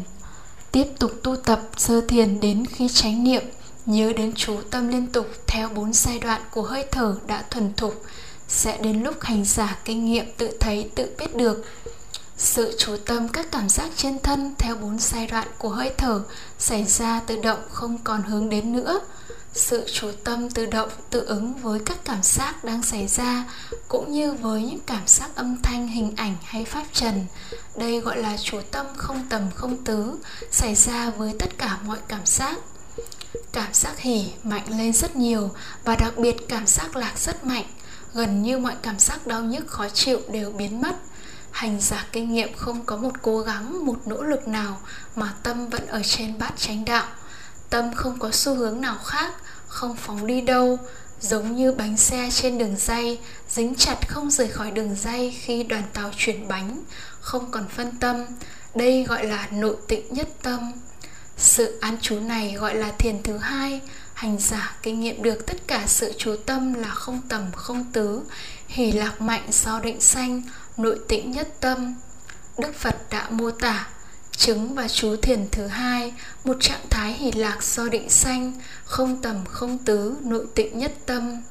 Tiếp 0.72 0.86
tục 0.98 1.12
tu 1.22 1.36
tập 1.36 1.60
sơ 1.76 2.00
thiền 2.00 2.40
đến 2.40 2.66
khi 2.66 2.88
chánh 2.88 3.24
niệm, 3.24 3.42
nhớ 3.86 4.12
đến 4.16 4.32
chú 4.36 4.60
tâm 4.70 4.88
liên 4.88 5.06
tục 5.06 5.26
theo 5.46 5.68
bốn 5.68 5.92
giai 5.92 6.18
đoạn 6.18 6.42
của 6.50 6.62
hơi 6.62 6.86
thở 6.90 7.16
đã 7.26 7.44
thuần 7.50 7.74
thục, 7.74 8.02
sẽ 8.48 8.78
đến 8.78 9.02
lúc 9.02 9.20
hành 9.20 9.44
giả 9.44 9.78
kinh 9.84 10.04
nghiệm 10.04 10.24
tự 10.36 10.56
thấy, 10.60 10.90
tự 10.94 11.10
biết 11.18 11.36
được. 11.36 11.64
Sự 12.36 12.74
chú 12.78 12.96
tâm 13.06 13.28
các 13.28 13.46
cảm 13.52 13.68
giác 13.68 13.90
trên 13.96 14.18
thân 14.18 14.54
theo 14.58 14.76
bốn 14.76 14.98
giai 14.98 15.26
đoạn 15.26 15.48
của 15.58 15.68
hơi 15.68 15.92
thở 15.98 16.22
xảy 16.58 16.84
ra 16.84 17.20
tự 17.20 17.40
động 17.42 17.58
không 17.70 17.98
còn 18.04 18.22
hướng 18.22 18.48
đến 18.48 18.72
nữa 18.72 19.00
sự 19.54 19.84
chú 19.92 20.10
tâm, 20.24 20.50
tự 20.50 20.66
động, 20.66 20.88
tự 21.10 21.24
ứng 21.26 21.54
với 21.54 21.80
các 21.86 21.98
cảm 22.04 22.22
giác 22.22 22.64
đang 22.64 22.82
xảy 22.82 23.08
ra, 23.08 23.44
cũng 23.88 24.12
như 24.12 24.32
với 24.32 24.62
những 24.62 24.80
cảm 24.86 25.02
giác 25.06 25.30
âm 25.34 25.62
thanh, 25.62 25.88
hình 25.88 26.12
ảnh 26.16 26.36
hay 26.44 26.64
pháp 26.64 26.84
trần. 26.92 27.26
Đây 27.76 28.00
gọi 28.00 28.18
là 28.18 28.36
chú 28.42 28.60
tâm 28.70 28.86
không 28.96 29.26
tầm, 29.30 29.42
không 29.54 29.84
tứ, 29.84 30.18
xảy 30.50 30.74
ra 30.74 31.10
với 31.10 31.34
tất 31.38 31.58
cả 31.58 31.78
mọi 31.84 31.98
cảm 32.08 32.26
giác. 32.26 32.58
Cảm 33.52 33.72
giác 33.72 33.98
hỉ, 33.98 34.26
mạnh 34.42 34.78
lên 34.78 34.92
rất 34.92 35.16
nhiều, 35.16 35.50
và 35.84 35.96
đặc 35.96 36.18
biệt 36.18 36.36
cảm 36.48 36.66
giác 36.66 36.96
lạc 36.96 37.18
rất 37.18 37.44
mạnh. 37.44 37.66
Gần 38.14 38.42
như 38.42 38.58
mọi 38.58 38.74
cảm 38.82 38.98
giác 38.98 39.26
đau 39.26 39.42
nhức, 39.42 39.66
khó 39.68 39.88
chịu 39.88 40.20
đều 40.28 40.50
biến 40.50 40.80
mất. 40.80 40.96
Hành 41.50 41.80
giả 41.80 42.06
kinh 42.12 42.34
nghiệm 42.34 42.56
không 42.56 42.84
có 42.86 42.96
một 42.96 43.12
cố 43.22 43.40
gắng, 43.40 43.86
một 43.86 44.06
nỗ 44.06 44.22
lực 44.22 44.48
nào 44.48 44.80
mà 45.16 45.34
tâm 45.42 45.68
vẫn 45.68 45.86
ở 45.86 46.02
trên 46.02 46.38
bát 46.38 46.52
chánh 46.56 46.84
đạo. 46.84 47.06
Tâm 47.70 47.94
không 47.94 48.18
có 48.18 48.30
xu 48.30 48.54
hướng 48.54 48.80
nào 48.80 48.98
khác 49.04 49.34
không 49.74 49.96
phóng 49.96 50.26
đi 50.26 50.40
đâu, 50.40 50.78
giống 51.20 51.56
như 51.56 51.72
bánh 51.72 51.96
xe 51.96 52.28
trên 52.32 52.58
đường 52.58 52.76
dây, 52.78 53.18
dính 53.48 53.74
chặt 53.74 54.08
không 54.08 54.30
rời 54.30 54.48
khỏi 54.48 54.70
đường 54.70 54.94
dây 54.94 55.34
khi 55.40 55.62
đoàn 55.62 55.82
tàu 55.92 56.10
chuyển 56.16 56.48
bánh, 56.48 56.82
không 57.20 57.50
còn 57.50 57.68
phân 57.68 57.92
tâm. 58.00 58.24
Đây 58.74 59.04
gọi 59.04 59.26
là 59.26 59.48
nội 59.50 59.76
tịnh 59.88 60.14
nhất 60.14 60.28
tâm. 60.42 60.72
Sự 61.36 61.78
an 61.80 61.98
trú 62.00 62.20
này 62.20 62.52
gọi 62.52 62.74
là 62.74 62.92
thiền 62.98 63.22
thứ 63.22 63.36
hai. 63.36 63.80
Hành 64.14 64.38
giả 64.38 64.76
kinh 64.82 65.00
nghiệm 65.00 65.22
được 65.22 65.46
tất 65.46 65.56
cả 65.66 65.84
sự 65.86 66.12
chú 66.18 66.36
tâm 66.46 66.74
là 66.74 66.88
không 66.88 67.20
tầm, 67.28 67.52
không 67.56 67.84
tứ, 67.92 68.20
hỷ 68.68 68.92
lạc 68.92 69.20
mạnh 69.20 69.48
do 69.50 69.80
định 69.80 70.00
sanh, 70.00 70.42
nội 70.76 70.98
tĩnh 71.08 71.30
nhất 71.30 71.48
tâm. 71.60 71.94
Đức 72.58 72.74
phật 72.74 72.96
đã 73.10 73.26
mô 73.30 73.50
tả 73.50 73.86
chứng 74.36 74.74
và 74.74 74.88
chú 74.88 75.16
thiền 75.16 75.48
thứ 75.52 75.66
hai, 75.66 76.12
một 76.44 76.56
trạng 76.60 76.86
thái 76.90 77.12
hỷ 77.12 77.32
lạc 77.32 77.62
do 77.62 77.88
định 77.88 78.10
sanh, 78.10 78.52
không 78.84 79.22
tầm, 79.22 79.36
không 79.48 79.78
tứ, 79.78 80.14
nội 80.22 80.46
tịnh 80.54 80.78
nhất 80.78 80.92
tâm. 81.06 81.42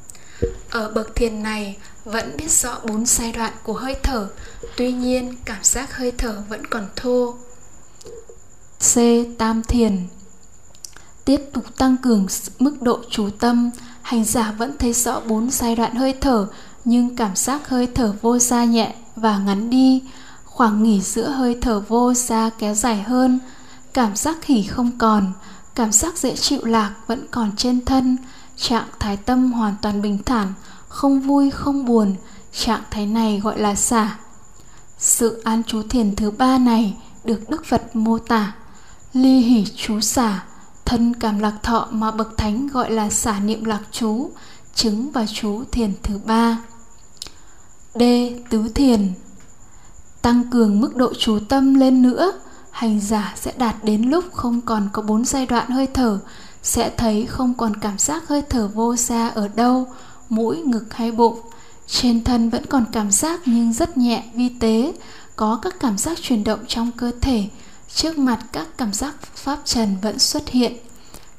Ở 0.69 0.89
bậc 0.89 1.15
thiền 1.15 1.43
này, 1.43 1.77
vẫn 2.05 2.37
biết 2.37 2.51
rõ 2.51 2.79
bốn 2.85 3.05
giai 3.05 3.31
đoạn 3.31 3.53
của 3.63 3.73
hơi 3.73 3.95
thở, 4.03 4.27
tuy 4.77 4.91
nhiên 4.91 5.35
cảm 5.45 5.63
giác 5.63 5.97
hơi 5.97 6.11
thở 6.11 6.43
vẫn 6.49 6.67
còn 6.67 6.87
thô. 6.95 7.35
C. 8.79 8.95
Tam 9.37 9.63
thiền. 9.63 10.07
Tiếp 11.25 11.41
tục 11.53 11.77
tăng 11.77 11.97
cường 11.97 12.27
mức 12.59 12.81
độ 12.81 12.99
chú 13.09 13.29
tâm, 13.39 13.69
hành 14.01 14.25
giả 14.25 14.51
vẫn 14.51 14.77
thấy 14.77 14.93
rõ 14.93 15.19
bốn 15.19 15.51
giai 15.51 15.75
đoạn 15.75 15.95
hơi 15.95 16.13
thở, 16.21 16.47
nhưng 16.85 17.15
cảm 17.15 17.35
giác 17.35 17.69
hơi 17.69 17.87
thở 17.95 18.13
vô 18.21 18.39
ra 18.39 18.63
nhẹ 18.63 18.95
và 19.15 19.37
ngắn 19.37 19.69
đi 19.69 20.03
khoảng 20.53 20.83
nghỉ 20.83 21.01
giữa 21.01 21.29
hơi 21.29 21.57
thở 21.61 21.79
vô 21.79 22.13
ra 22.13 22.49
kéo 22.49 22.73
dài 22.73 23.01
hơn, 23.01 23.39
cảm 23.93 24.15
giác 24.15 24.45
hỉ 24.45 24.63
không 24.63 24.97
còn, 24.97 25.33
cảm 25.75 25.91
giác 25.91 26.17
dễ 26.17 26.35
chịu 26.35 26.65
lạc 26.65 26.93
vẫn 27.07 27.27
còn 27.31 27.51
trên 27.57 27.85
thân, 27.85 28.17
trạng 28.57 28.87
thái 28.99 29.17
tâm 29.17 29.51
hoàn 29.51 29.75
toàn 29.81 30.01
bình 30.01 30.17
thản, 30.25 30.53
không 30.87 31.19
vui, 31.19 31.51
không 31.51 31.85
buồn, 31.85 32.15
trạng 32.51 32.81
thái 32.91 33.05
này 33.05 33.39
gọi 33.43 33.59
là 33.59 33.75
xả. 33.75 34.17
Sự 34.97 35.41
an 35.43 35.63
trú 35.63 35.83
thiền 35.83 36.15
thứ 36.15 36.31
ba 36.31 36.57
này 36.57 36.97
được 37.23 37.49
đức 37.49 37.65
phật 37.65 37.95
mô 37.95 38.17
tả, 38.17 38.53
ly 39.13 39.39
hỉ 39.39 39.65
chú 39.75 39.99
xả, 40.01 40.43
thân 40.85 41.13
cảm 41.13 41.39
lạc 41.39 41.53
thọ 41.63 41.87
mà 41.91 42.11
bậc 42.11 42.37
thánh 42.37 42.67
gọi 42.67 42.91
là 42.91 43.09
xả 43.09 43.39
niệm 43.39 43.63
lạc 43.63 43.81
chú, 43.91 44.31
chứng 44.75 45.11
và 45.11 45.25
chú 45.33 45.63
thiền 45.71 45.93
thứ 46.03 46.19
ba. 46.25 46.57
D. 47.95 48.01
Tứ 48.49 48.69
thiền 48.75 49.13
tăng 50.23 50.43
cường 50.51 50.81
mức 50.81 50.95
độ 50.95 51.13
chú 51.13 51.39
tâm 51.49 51.73
lên 51.73 52.01
nữa, 52.01 52.31
hành 52.71 52.99
giả 53.01 53.33
sẽ 53.35 53.53
đạt 53.57 53.75
đến 53.83 54.01
lúc 54.01 54.25
không 54.33 54.61
còn 54.61 54.89
có 54.93 55.01
bốn 55.01 55.25
giai 55.25 55.45
đoạn 55.45 55.69
hơi 55.69 55.87
thở, 55.87 56.19
sẽ 56.61 56.91
thấy 56.97 57.25
không 57.25 57.53
còn 57.53 57.75
cảm 57.75 57.97
giác 57.97 58.27
hơi 58.27 58.41
thở 58.49 58.67
vô 58.67 58.95
xa 58.95 59.27
ở 59.27 59.47
đâu, 59.47 59.87
mũi, 60.29 60.57
ngực 60.57 60.93
hay 60.93 61.11
bụng. 61.11 61.39
Trên 61.87 62.23
thân 62.23 62.49
vẫn 62.49 62.65
còn 62.65 62.85
cảm 62.91 63.11
giác 63.11 63.39
nhưng 63.45 63.73
rất 63.73 63.97
nhẹ, 63.97 64.23
vi 64.33 64.49
tế, 64.49 64.93
có 65.35 65.59
các 65.61 65.75
cảm 65.79 65.97
giác 65.97 66.17
chuyển 66.21 66.43
động 66.43 66.59
trong 66.67 66.91
cơ 66.97 67.11
thể. 67.21 67.47
Trước 67.93 68.17
mặt 68.17 68.39
các 68.51 68.67
cảm 68.77 68.93
giác 68.93 69.15
pháp 69.35 69.59
trần 69.65 69.95
vẫn 70.01 70.19
xuất 70.19 70.49
hiện. 70.49 70.73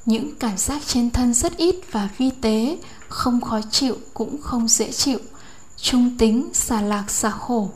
Những 0.05 0.35
cảm 0.39 0.57
giác 0.57 0.81
trên 0.85 1.11
thân 1.11 1.33
rất 1.33 1.57
ít 1.57 1.75
và 1.91 2.09
vi 2.17 2.29
tế, 2.41 2.77
không 3.09 3.41
khó 3.41 3.61
chịu 3.71 3.97
cũng 4.13 4.41
không 4.41 4.67
dễ 4.67 4.91
chịu. 4.91 5.19
Trung 5.77 6.17
tính 6.17 6.49
xả 6.53 6.81
lạc 6.81 7.11
xả 7.11 7.29
khổ 7.29 7.69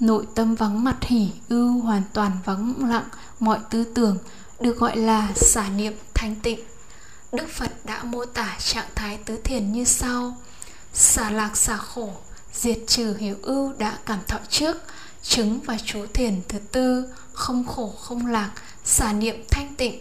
nội 0.00 0.26
tâm 0.34 0.54
vắng 0.54 0.84
mặt 0.84 0.96
hỉ 1.02 1.28
ưu 1.48 1.80
hoàn 1.80 2.02
toàn 2.12 2.32
vắng 2.44 2.90
lặng, 2.90 3.08
mọi 3.40 3.58
tư 3.70 3.84
tưởng 3.84 4.18
được 4.60 4.78
gọi 4.78 4.96
là 4.96 5.32
xả 5.36 5.68
niệm 5.68 5.92
thanh 6.14 6.34
tịnh. 6.34 6.60
Đức 7.32 7.48
phật 7.48 7.70
đã 7.84 8.02
mô 8.02 8.24
tả 8.24 8.56
trạng 8.58 8.88
thái 8.94 9.18
tứ 9.24 9.36
thiền 9.44 9.72
như 9.72 9.84
sau. 9.84 10.36
Xả 10.92 11.30
lạc 11.30 11.56
xả 11.56 11.76
khổ, 11.76 12.12
diệt 12.52 12.78
trừ 12.86 13.16
hiểu 13.18 13.36
ưu 13.42 13.72
đã 13.78 13.98
cảm 14.06 14.18
thọ 14.26 14.38
trước, 14.48 14.76
chứng 15.22 15.60
và 15.60 15.76
chú 15.84 16.06
thiền 16.14 16.40
thứ 16.48 16.58
tư, 16.58 17.06
không 17.32 17.66
khổ, 17.66 17.94
không 18.00 18.26
lạc, 18.26 18.50
xả 18.84 19.12
niệm 19.12 19.44
thanh 19.50 19.74
tịnh, 19.74 20.00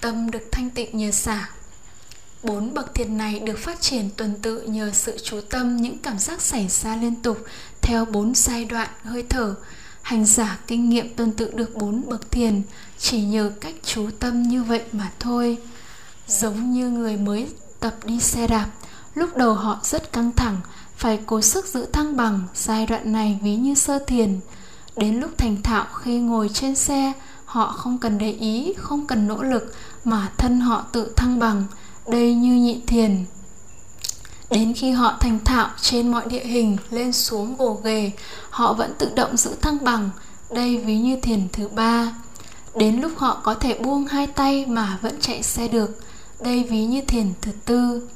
tâm 0.00 0.30
được 0.30 0.42
thanh 0.52 0.70
tịnh 0.70 0.98
nhờ 0.98 1.10
xả. 1.10 1.48
Bốn 2.42 2.74
bậc 2.74 2.94
thiền 2.94 3.18
này 3.18 3.38
được 3.38 3.58
phát 3.58 3.80
triển 3.80 4.10
tuần 4.16 4.34
tự 4.42 4.62
nhờ 4.62 4.90
sự 4.94 5.18
chú 5.24 5.40
tâm, 5.50 5.76
những 5.76 5.98
cảm 5.98 6.18
giác 6.18 6.40
xảy 6.40 6.68
ra 6.68 6.96
liên 6.96 7.22
tục 7.22 7.44
theo 7.82 8.04
bốn 8.04 8.34
giai 8.34 8.64
đoạn 8.64 8.88
hơi 9.02 9.24
thở. 9.28 9.54
Hành 10.02 10.24
giả 10.24 10.58
kinh 10.66 10.88
nghiệm 10.88 11.14
tương 11.14 11.32
tự 11.32 11.50
được 11.54 11.74
bốn 11.74 12.02
bậc 12.08 12.30
thiền, 12.30 12.62
chỉ 12.98 13.22
nhờ 13.22 13.52
cách 13.60 13.74
chú 13.84 14.10
tâm 14.18 14.42
như 14.42 14.62
vậy 14.62 14.82
mà 14.92 15.10
thôi. 15.20 15.58
Giống 16.26 16.70
như 16.70 16.90
người 16.90 17.16
mới 17.16 17.48
tập 17.80 17.94
đi 18.04 18.20
xe 18.20 18.46
đạp, 18.46 18.66
lúc 19.14 19.36
đầu 19.36 19.54
họ 19.54 19.78
rất 19.82 20.12
căng 20.12 20.32
thẳng, 20.32 20.60
phải 20.96 21.20
cố 21.26 21.40
sức 21.40 21.66
giữ 21.66 21.86
thăng 21.92 22.16
bằng, 22.16 22.40
giai 22.54 22.86
đoạn 22.86 23.12
này 23.12 23.40
ví 23.42 23.56
như 23.56 23.74
sơ 23.74 23.98
thiền. 23.98 24.40
Đến 24.96 25.20
lúc 25.20 25.30
thành 25.38 25.62
thạo 25.62 25.86
khi 26.02 26.18
ngồi 26.18 26.50
trên 26.54 26.74
xe, 26.74 27.12
họ 27.44 27.72
không 27.72 27.98
cần 27.98 28.18
để 28.18 28.32
ý, 28.32 28.72
không 28.78 29.06
cần 29.06 29.26
nỗ 29.26 29.42
lực, 29.42 29.74
mà 30.04 30.32
thân 30.38 30.60
họ 30.60 30.84
tự 30.92 31.12
thăng 31.16 31.38
bằng, 31.38 31.64
đây 32.08 32.34
như 32.34 32.54
nhị 32.54 32.80
thiền 32.86 33.24
đến 34.52 34.74
khi 34.74 34.90
họ 34.90 35.16
thành 35.20 35.38
thạo 35.44 35.70
trên 35.80 36.10
mọi 36.10 36.26
địa 36.28 36.44
hình, 36.44 36.76
lên 36.90 37.12
xuống 37.12 37.56
gồ 37.56 37.80
ghề, 37.84 38.10
họ 38.50 38.72
vẫn 38.72 38.94
tự 38.98 39.10
động 39.14 39.36
giữ 39.36 39.54
thăng 39.60 39.84
bằng, 39.84 40.10
đây 40.50 40.76
ví 40.76 40.98
như 40.98 41.16
thiền 41.20 41.48
thứ 41.52 41.68
ba. 41.68 42.14
Đến 42.74 43.00
lúc 43.00 43.12
họ 43.16 43.40
có 43.42 43.54
thể 43.54 43.78
buông 43.78 44.06
hai 44.06 44.26
tay 44.26 44.66
mà 44.66 44.98
vẫn 45.02 45.20
chạy 45.20 45.42
xe 45.42 45.68
được, 45.68 46.00
đây 46.40 46.64
ví 46.70 46.84
như 46.84 47.00
thiền 47.00 47.32
thứ 47.40 47.52
tư. 47.64 48.08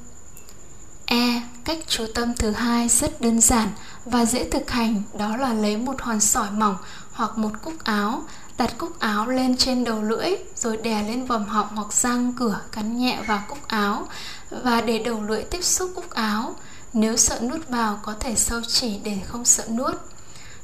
E 1.07 1.43
cách 1.65 1.79
chú 1.89 2.07
tâm 2.15 2.35
thứ 2.39 2.51
hai 2.51 2.89
rất 2.89 3.21
đơn 3.21 3.41
giản 3.41 3.69
và 4.05 4.25
dễ 4.25 4.51
thực 4.51 4.71
hành, 4.71 5.03
đó 5.19 5.37
là 5.37 5.53
lấy 5.53 5.77
một 5.77 6.03
hòn 6.03 6.21
sỏi 6.21 6.51
mỏng 6.51 6.77
hoặc 7.13 7.39
một 7.39 7.51
cúc 7.63 7.75
áo 7.85 8.23
đặt 8.59 8.75
cúc 8.79 9.01
áo 9.01 9.29
lên 9.29 9.57
trên 9.57 9.85
đầu 9.85 10.03
lưỡi, 10.03 10.31
rồi 10.57 10.77
đè 10.77 11.03
lên 11.03 11.27
vòm 11.27 11.45
họng 11.45 11.77
hoặc 11.77 11.93
răng 11.93 12.33
cửa, 12.39 12.61
cắn 12.73 12.97
nhẹ 12.97 13.23
vào 13.27 13.45
cúc 13.49 13.69
áo. 13.69 14.09
Và 14.51 14.81
để 14.81 14.99
đầu 14.99 15.23
lưỡi 15.23 15.43
tiếp 15.43 15.65
xúc 15.65 15.91
cúc 15.95 16.11
áo, 16.11 16.57
nếu 16.93 17.17
sợ 17.17 17.41
nuốt 17.41 17.69
vào 17.69 18.01
có 18.03 18.15
thể 18.21 18.35
sâu 18.35 18.61
chỉ 18.69 18.99
để 19.05 19.19
không 19.27 19.45
sợ 19.45 19.65
nuốt. 19.69 19.95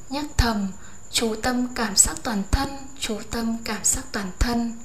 Nhắc 0.09 0.25
thầm, 0.37 0.69
chú 1.11 1.35
tâm 1.43 1.69
cảm 1.75 1.97
giác 1.97 2.17
toàn 2.23 2.43
thân, 2.51 2.69
chú 3.01 3.19
tâm 3.31 3.57
cảm 3.65 3.85
giác 3.85 4.03
toàn 4.13 4.31
thân. 4.39 4.79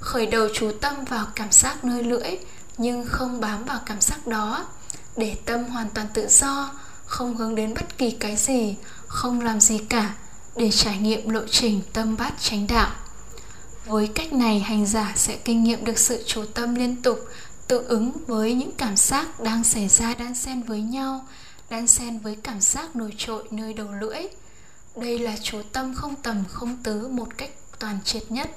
Khởi 0.00 0.26
đầu 0.26 0.48
chú 0.54 0.72
tâm 0.80 1.04
vào 1.04 1.26
cảm 1.34 1.52
giác 1.52 1.84
nơi 1.84 2.04
lưỡi, 2.04 2.36
nhưng 2.78 3.06
không 3.06 3.40
bám 3.40 3.64
vào 3.64 3.80
cảm 3.86 4.00
giác 4.00 4.26
đó. 4.26 4.66
Để 5.16 5.36
tâm 5.44 5.64
hoàn 5.64 5.90
toàn 5.90 6.06
tự 6.14 6.28
do, 6.28 6.70
không 7.06 7.36
hướng 7.36 7.54
đến 7.54 7.74
bất 7.74 7.98
kỳ 7.98 8.10
cái 8.10 8.36
gì, 8.36 8.76
không 9.06 9.40
làm 9.40 9.60
gì 9.60 9.78
cả 9.78 10.14
để 10.56 10.70
trải 10.70 10.98
nghiệm 10.98 11.28
lộ 11.28 11.40
trình 11.50 11.82
tâm 11.92 12.16
bát 12.16 12.32
chánh 12.40 12.66
đạo. 12.66 12.90
Với 13.86 14.06
cách 14.06 14.32
này, 14.32 14.60
hành 14.60 14.86
giả 14.86 15.12
sẽ 15.16 15.36
kinh 15.36 15.64
nghiệm 15.64 15.84
được 15.84 15.98
sự 15.98 16.24
chú 16.26 16.44
tâm 16.54 16.74
liên 16.74 17.02
tục 17.02 17.18
tự 17.68 17.84
ứng 17.88 18.12
với 18.26 18.54
những 18.54 18.72
cảm 18.72 18.96
giác 18.96 19.40
đang 19.40 19.64
xảy 19.64 19.88
ra 19.88 20.14
đan 20.14 20.34
xen 20.34 20.62
với 20.62 20.82
nhau, 20.82 21.26
đan 21.70 21.86
xen 21.86 22.18
với 22.18 22.36
cảm 22.42 22.60
giác 22.60 22.96
nổi 22.96 23.14
trội 23.18 23.44
nơi 23.50 23.72
đầu 23.72 23.88
lưỡi. 24.00 24.22
Đây 24.96 25.18
là 25.18 25.36
chú 25.42 25.62
tâm 25.72 25.94
không 25.94 26.14
tầm, 26.22 26.44
không 26.48 26.76
tứ 26.82 27.08
một 27.08 27.28
cách 27.38 27.50
toàn 27.78 27.98
triệt 28.04 28.22
nhất. 28.28 28.50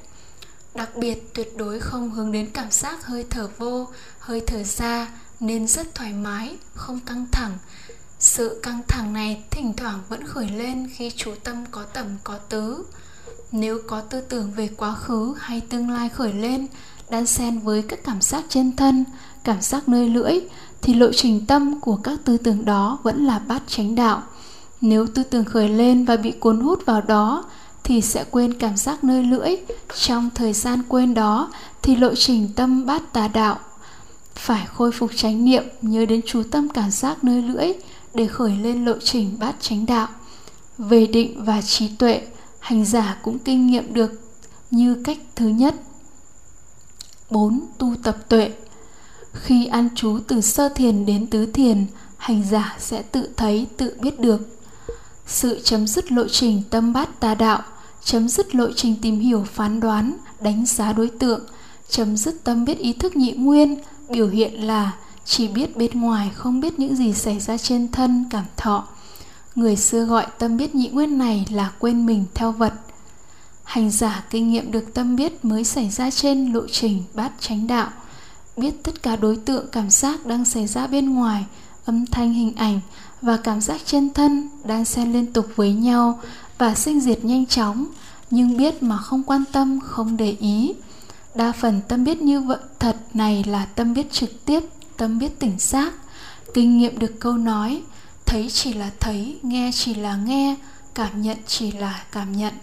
Đặc 0.76 0.90
biệt, 0.96 1.34
tuyệt 1.34 1.58
đối 1.58 1.80
không 1.80 2.12
hướng 2.12 2.32
đến 2.32 2.50
cảm 2.54 2.72
giác 2.72 3.06
hơi 3.06 3.26
thở 3.30 3.50
vô, 3.58 3.88
hơi 4.20 4.42
thở 4.48 4.64
ra 4.64 5.08
nên 5.40 5.68
rất 5.68 5.96
thoải 5.96 6.14
mái, 6.14 6.56
không 6.74 7.00
căng 7.00 7.26
thẳng 7.32 7.58
sự 8.20 8.60
căng 8.64 8.80
thẳng 8.88 9.14
này 9.14 9.44
thỉnh 9.52 9.74
thoảng 9.78 10.00
vẫn 10.10 10.28
khởi 10.28 10.50
lên 10.50 10.90
khi 10.94 11.12
chú 11.16 11.32
tâm 11.44 11.66
có 11.72 11.84
tầm, 11.84 12.06
có 12.24 12.38
tứ. 12.38 12.86
Nếu 13.52 13.80
có 13.88 14.02
tư 14.02 14.22
tưởng 14.22 14.52
về 14.52 14.70
quá 14.78 14.96
khứ 14.96 15.34
hay 15.40 15.62
tương 15.62 15.90
lai 15.90 16.10
khởi 16.10 16.34
lên, 16.34 16.68
đan 17.10 17.26
xen 17.26 17.60
với 17.60 17.82
các 17.82 18.00
cảm 18.04 18.22
giác 18.22 18.44
trên 18.50 18.76
thân, 18.76 19.06
cảm 19.44 19.62
giác 19.62 19.90
nơi 19.90 20.10
lưỡi, 20.10 20.40
thì 20.82 20.94
lộ 20.94 21.12
trình 21.16 21.46
tâm 21.46 21.80
của 21.80 21.96
các 21.96 22.20
tư 22.26 22.38
tưởng 22.38 22.66
đó 22.66 22.98
vẫn 23.04 23.26
là 23.26 23.40
bát 23.40 23.64
chánh 23.68 23.96
đạo. 23.96 24.24
Nếu 24.82 25.08
tư 25.08 25.24
tưởng 25.24 25.46
khởi 25.46 25.70
lên 25.70 26.06
và 26.06 26.18
bị 26.18 26.32
cuốn 26.32 26.60
hút 26.60 26.80
vào 26.86 27.02
đó, 27.02 27.46
thì 27.84 28.02
sẽ 28.02 28.26
quên 28.32 28.54
cảm 28.60 28.78
giác 28.78 29.04
nơi 29.04 29.24
lưỡi. 29.24 29.56
Trong 29.96 30.30
thời 30.36 30.54
gian 30.54 30.82
quên 30.88 31.14
đó, 31.14 31.52
thì 31.82 31.96
lộ 31.96 32.16
trình 32.16 32.50
tâm 32.56 32.86
bát 32.86 33.14
tà 33.14 33.28
đạo. 33.28 33.60
Phải 34.36 34.68
khôi 34.74 34.92
phục 34.92 35.12
chánh 35.16 35.46
niệm 35.46 35.64
nhớ 35.82 36.06
đến 36.06 36.22
chú 36.26 36.44
tâm 36.52 36.70
cảm 36.70 36.92
giác 36.92 37.24
nơi 37.24 37.42
lưỡi 37.42 37.74
để 38.14 38.28
khởi 38.28 38.52
lên 38.52 38.86
lộ 38.86 38.94
trình 39.00 39.38
bát 39.40 39.56
chánh 39.60 39.86
đạo 39.86 40.08
về 40.78 41.08
định 41.08 41.46
và 41.46 41.62
trí 41.62 41.88
tuệ 41.88 42.22
hành 42.60 42.86
giả 42.86 43.18
cũng 43.22 43.40
kinh 43.40 43.68
nghiệm 43.68 43.94
được 43.94 44.12
như 44.72 45.04
cách 45.04 45.18
thứ 45.36 45.48
nhất 45.48 45.76
4. 47.30 47.60
Tu 47.78 47.96
tập 48.04 48.18
tuệ 48.30 48.52
Khi 49.34 49.66
an 49.66 49.90
trú 49.96 50.20
từ 50.28 50.42
sơ 50.42 50.70
thiền 50.70 51.06
đến 51.06 51.28
tứ 51.28 51.46
thiền, 51.46 51.86
hành 52.18 52.44
giả 52.50 52.76
sẽ 52.80 53.02
tự 53.02 53.30
thấy, 53.38 53.68
tự 53.78 53.98
biết 54.02 54.20
được. 54.20 54.42
Sự 55.26 55.60
chấm 55.64 55.88
dứt 55.88 56.12
lộ 56.12 56.28
trình 56.28 56.64
tâm 56.70 56.94
bát 56.94 57.20
tà 57.20 57.36
đạo, 57.36 57.62
chấm 58.04 58.30
dứt 58.30 58.56
lộ 58.56 58.72
trình 58.76 58.96
tìm 59.02 59.20
hiểu 59.20 59.46
phán 59.54 59.80
đoán, 59.80 60.14
đánh 60.40 60.66
giá 60.66 60.94
đối 60.94 61.08
tượng, 61.08 61.46
chấm 61.90 62.18
dứt 62.18 62.44
tâm 62.44 62.66
biết 62.66 62.78
ý 62.78 62.94
thức 62.94 63.16
nhị 63.16 63.32
nguyên, 63.32 63.78
biểu 64.10 64.28
hiện 64.28 64.68
là 64.68 64.92
chỉ 65.28 65.48
biết 65.48 65.78
bên 65.78 66.02
ngoài, 66.02 66.32
không 66.36 66.60
biết 66.62 66.80
những 66.80 66.96
gì 66.96 67.14
xảy 67.14 67.40
ra 67.40 67.58
trên 67.58 67.92
thân, 67.92 68.26
cảm 68.30 68.46
thọ. 68.58 68.88
Người 69.56 69.76
xưa 69.76 70.06
gọi 70.06 70.28
tâm 70.40 70.58
biết 70.58 70.76
nhị 70.76 70.90
nguyên 70.90 71.18
này 71.18 71.46
là 71.50 71.72
quên 71.80 72.06
mình 72.06 72.26
theo 72.34 72.52
vật. 72.52 72.74
Hành 73.64 73.92
giả 73.92 74.24
kinh 74.30 74.52
nghiệm 74.52 74.72
được 74.72 74.94
tâm 74.94 75.16
biết 75.16 75.46
mới 75.46 75.64
xảy 75.64 75.90
ra 75.90 76.12
trên 76.12 76.54
lộ 76.54 76.68
trình 76.72 77.04
bát 77.14 77.32
chánh 77.40 77.68
đạo. 77.68 77.90
Biết 78.58 78.84
tất 78.84 79.04
cả 79.04 79.16
đối 79.16 79.36
tượng, 79.36 79.68
cảm 79.72 79.90
giác 79.90 80.26
đang 80.26 80.46
xảy 80.46 80.68
ra 80.68 80.88
bên 80.88 81.14
ngoài, 81.14 81.46
âm 81.86 82.06
thanh, 82.06 82.34
hình 82.34 82.56
ảnh 82.56 82.80
và 83.22 83.38
cảm 83.38 83.62
giác 83.62 83.82
trên 83.86 84.14
thân 84.14 84.50
đang 84.64 84.86
xen 84.86 85.14
liên 85.14 85.34
tục 85.34 85.46
với 85.56 85.74
nhau 85.74 86.20
và 86.58 86.76
sinh 86.76 87.00
diệt 87.00 87.26
nhanh 87.26 87.46
chóng, 87.46 87.86
nhưng 88.32 88.58
biết 88.58 88.84
mà 88.84 88.98
không 88.98 89.24
quan 89.24 89.44
tâm, 89.52 89.80
không 89.80 90.18
để 90.18 90.36
ý. 90.40 90.74
Đa 91.36 91.52
phần 91.52 91.82
tâm 91.88 92.04
biết 92.04 92.22
như 92.22 92.42
vậy 92.42 92.58
thật 92.80 92.98
này 93.14 93.44
là 93.48 93.66
tâm 93.66 93.94
biết 93.94 94.12
trực 94.12 94.46
tiếp 94.46 94.64
tâm 94.98 95.20
biết 95.20 95.40
tỉnh 95.40 95.60
giác, 95.60 95.94
kinh 96.54 96.78
nghiệm 96.78 97.00
được 97.00 97.14
câu 97.20 97.34
nói, 97.34 97.84
thấy 98.26 98.50
chỉ 98.50 98.74
là 98.74 98.92
thấy, 99.00 99.40
nghe 99.44 99.72
chỉ 99.74 99.94
là 99.94 100.16
nghe, 100.16 100.56
cảm 100.96 101.22
nhận 101.22 101.38
chỉ 101.48 101.72
là 101.72 102.06
cảm 102.12 102.38
nhận. 102.38 102.54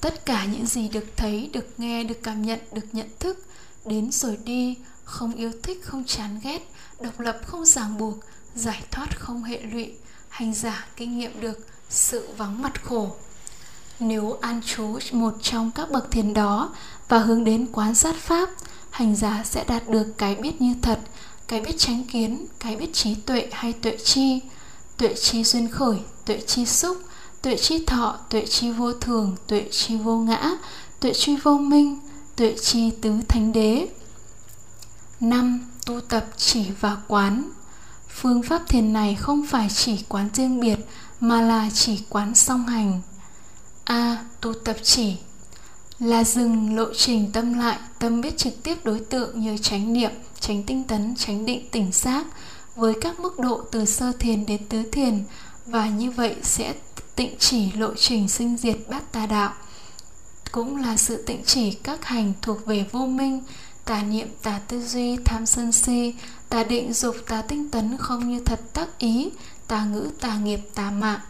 Tất 0.00 0.26
cả 0.26 0.44
những 0.44 0.66
gì 0.66 0.88
được 0.88 1.04
thấy, 1.16 1.50
được 1.52 1.66
nghe, 1.78 2.04
được 2.04 2.22
cảm 2.22 2.42
nhận, 2.42 2.58
được 2.72 2.86
nhận 2.92 3.08
thức, 3.18 3.46
đến 3.84 4.12
rồi 4.12 4.38
đi, 4.44 4.76
không 5.04 5.34
yêu 5.34 5.52
thích, 5.62 5.80
không 5.84 6.04
chán 6.04 6.40
ghét, 6.42 6.70
độc 7.00 7.20
lập, 7.20 7.40
không 7.46 7.64
ràng 7.64 7.98
buộc, 7.98 8.14
giải 8.54 8.82
thoát 8.90 9.20
không 9.20 9.42
hệ 9.42 9.62
lụy, 9.62 9.92
hành 10.28 10.54
giả 10.54 10.86
kinh 10.96 11.18
nghiệm 11.18 11.40
được 11.40 11.66
sự 11.88 12.28
vắng 12.36 12.62
mặt 12.62 12.84
khổ. 12.84 13.16
Nếu 14.00 14.38
an 14.40 14.60
trú 14.66 14.98
một 15.12 15.34
trong 15.42 15.70
các 15.70 15.90
bậc 15.90 16.10
thiền 16.10 16.34
đó 16.34 16.74
và 17.08 17.18
hướng 17.18 17.44
đến 17.44 17.66
quán 17.72 17.94
sát 17.94 18.16
pháp 18.16 18.50
hành 18.94 19.16
giả 19.16 19.42
sẽ 19.44 19.64
đạt 19.64 19.88
được 19.88 20.14
cái 20.18 20.34
biết 20.34 20.60
như 20.60 20.74
thật, 20.82 21.00
cái 21.48 21.60
biết 21.60 21.74
tránh 21.78 22.04
kiến, 22.04 22.46
cái 22.60 22.76
biết 22.76 22.92
trí 22.92 23.14
tuệ 23.14 23.48
hay 23.52 23.72
tuệ 23.72 23.96
chi. 24.04 24.40
Tuệ 24.96 25.14
chi 25.14 25.44
duyên 25.44 25.68
khởi, 25.68 25.96
tuệ 26.24 26.40
chi 26.46 26.66
xúc, 26.66 26.96
tuệ 27.42 27.56
chi 27.56 27.84
thọ, 27.86 28.18
tuệ 28.30 28.46
chi 28.46 28.70
vô 28.70 28.92
thường, 28.92 29.36
tuệ 29.46 29.68
chi 29.70 29.96
vô 29.96 30.18
ngã, 30.18 30.50
tuệ 31.00 31.12
chi 31.12 31.36
vô 31.36 31.58
minh, 31.58 31.98
tuệ 32.36 32.54
chi 32.62 32.90
tứ 33.02 33.12
thánh 33.28 33.52
đế. 33.52 33.88
Năm, 35.20 35.70
tu 35.86 36.00
tập 36.00 36.26
chỉ 36.36 36.64
và 36.80 36.96
quán. 37.08 37.50
Phương 38.08 38.42
pháp 38.42 38.68
thiền 38.68 38.92
này 38.92 39.14
không 39.14 39.46
phải 39.46 39.68
chỉ 39.74 40.04
quán 40.08 40.28
riêng 40.34 40.60
biệt, 40.60 40.78
mà 41.20 41.40
là 41.40 41.70
chỉ 41.74 42.00
quán 42.08 42.34
song 42.34 42.66
hành. 42.66 43.00
A. 43.84 44.24
Tu 44.40 44.52
tập 44.64 44.76
chỉ 44.82 45.16
là 45.98 46.24
dừng 46.24 46.76
lộ 46.76 46.94
trình 46.94 47.30
tâm 47.32 47.58
lại, 47.58 47.78
tâm 47.98 48.20
biết 48.20 48.36
trực 48.36 48.62
tiếp 48.62 48.84
đối 48.84 49.00
tượng 49.00 49.40
như 49.40 49.58
chánh 49.58 49.92
niệm 49.92 50.10
tránh 50.40 50.62
tinh 50.62 50.84
tấn 50.84 51.14
tránh 51.16 51.46
định 51.46 51.68
tỉnh 51.70 51.92
giác. 51.92 52.26
Với 52.76 52.94
các 53.00 53.20
mức 53.20 53.38
độ 53.38 53.60
từ 53.70 53.84
sơ 53.84 54.12
thiền 54.18 54.46
đến 54.46 54.64
tứ 54.68 54.82
thiền, 54.92 55.24
và 55.66 55.88
như 55.88 56.10
vậy 56.10 56.36
sẽ 56.42 56.74
tịnh 57.16 57.34
chỉ 57.38 57.72
lộ 57.72 57.94
trình 57.94 58.28
sinh 58.28 58.56
diệt 58.56 58.76
bát 58.88 59.12
tà 59.12 59.26
đạo. 59.26 59.52
Cũng 60.52 60.76
là 60.76 60.96
sự 60.96 61.22
tịnh 61.22 61.42
chỉ 61.46 61.70
các 61.70 62.04
hành 62.04 62.32
thuộc 62.42 62.66
về 62.66 62.86
vô 62.92 63.06
minh, 63.06 63.42
tà 63.84 64.02
niệm, 64.02 64.28
tà 64.42 64.60
tư 64.68 64.82
duy, 64.86 65.16
tham 65.24 65.46
sân 65.46 65.72
si, 65.72 66.14
tà 66.48 66.64
định 66.64 66.92
dục, 66.92 67.16
tà 67.26 67.42
tinh 67.42 67.70
tấn 67.70 67.96
không 67.96 68.28
như 68.30 68.40
thật 68.40 68.60
tác 68.72 68.98
ý, 68.98 69.30
tà 69.68 69.84
ngữ, 69.84 70.10
tà 70.20 70.38
nghiệp, 70.38 70.60
tà 70.74 70.90
mạng. 70.90 71.20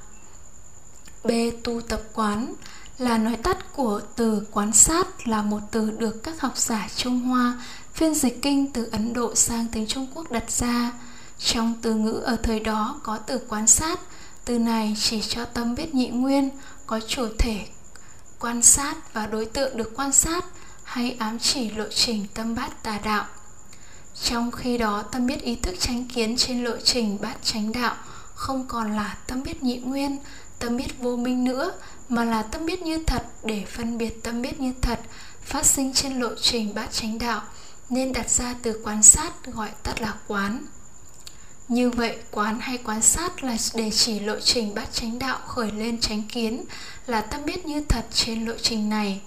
B. 1.25 1.31
Tu 1.65 1.81
tập 1.81 2.03
quán 2.15 2.55
là 2.99 3.19
nói 3.19 3.37
tắt 3.37 3.73
của 3.73 4.01
từ 4.17 4.47
quán 4.51 4.73
sát 4.73 5.29
là 5.29 5.43
một 5.43 5.61
từ 5.71 5.91
được 5.91 6.23
các 6.23 6.41
học 6.41 6.59
giả 6.59 6.89
Trung 6.97 7.21
Hoa 7.21 7.63
phiên 7.95 8.15
dịch 8.15 8.43
kinh 8.43 8.73
từ 8.73 8.89
Ấn 8.93 9.13
Độ 9.13 9.35
sang 9.35 9.67
tiếng 9.73 9.87
Trung 9.87 10.07
Quốc 10.15 10.31
đặt 10.31 10.51
ra. 10.51 10.93
Trong 11.39 11.75
từ 11.83 11.95
ngữ 11.95 12.13
ở 12.13 12.37
thời 12.37 12.61
đó 12.61 13.01
có 13.03 13.19
từ 13.19 13.39
quán 13.49 13.67
sát, 13.67 14.01
từ 14.45 14.59
này 14.59 14.97
chỉ 15.01 15.21
cho 15.29 15.45
tâm 15.45 15.75
biết 15.75 15.95
nhị 15.95 16.09
nguyên, 16.09 16.51
có 16.87 17.01
chủ 17.09 17.29
thể 17.39 17.67
quan 18.41 18.63
sát 18.63 19.15
và 19.15 19.27
đối 19.27 19.45
tượng 19.45 19.77
được 19.77 19.93
quan 19.97 20.13
sát 20.13 20.45
hay 20.85 21.17
ám 21.19 21.39
chỉ 21.39 21.71
lộ 21.71 21.85
trình 21.95 22.27
tâm 22.35 22.55
bát 22.55 22.83
tà 22.83 22.99
đạo. 23.05 23.27
Trong 24.23 24.51
khi 24.51 24.79
đó 24.79 25.03
tâm 25.03 25.27
biết 25.27 25.43
ý 25.43 25.57
thức 25.57 25.75
tránh 25.81 26.09
kiến 26.09 26.37
trên 26.37 26.65
lộ 26.65 26.77
trình 26.85 27.19
bát 27.21 27.37
chánh 27.43 27.73
đạo 27.73 27.97
không 28.35 28.67
còn 28.69 28.97
là 28.97 29.17
tâm 29.27 29.43
biết 29.43 29.63
nhị 29.63 29.77
nguyên, 29.77 30.19
tâm 30.59 30.77
biết 30.77 30.99
vô 30.99 31.17
minh 31.17 31.45
nữa 31.45 31.73
mà 32.09 32.25
là 32.25 32.43
tâm 32.43 32.67
biết 32.67 32.83
như 32.83 33.05
thật 33.07 33.27
để 33.43 33.65
phân 33.69 33.99
biệt 33.99 34.23
tâm 34.23 34.43
biết 34.43 34.61
như 34.61 34.73
thật 34.83 35.01
phát 35.43 35.67
sinh 35.67 35.93
trên 35.93 36.21
lộ 36.21 36.29
trình 36.41 36.75
bát 36.75 36.93
chánh 36.93 37.19
đạo 37.19 37.43
nên 37.91 38.13
đặt 38.13 38.31
ra 38.31 38.55
từ 38.63 38.81
quan 38.85 39.03
sát 39.03 39.47
gọi 39.47 39.71
tắt 39.83 40.01
là 40.01 40.15
quán. 40.27 40.67
Như 41.69 41.91
vậy 41.91 42.19
quán 42.31 42.61
hay 42.61 42.79
quan 42.79 43.03
sát 43.03 43.45
là 43.45 43.57
để 43.75 43.91
chỉ 43.91 44.21
lộ 44.21 44.41
trình 44.41 44.75
bát 44.75 44.93
chánh 44.93 45.19
đạo 45.19 45.39
khởi 45.47 45.73
lên 45.73 46.01
chánh 46.01 46.23
kiến 46.23 46.65
là 47.07 47.21
tâm 47.21 47.45
biết 47.45 47.67
như 47.67 47.81
thật 47.89 48.07
trên 48.13 48.45
lộ 48.45 48.55
trình 48.63 48.89
này. 48.89 49.21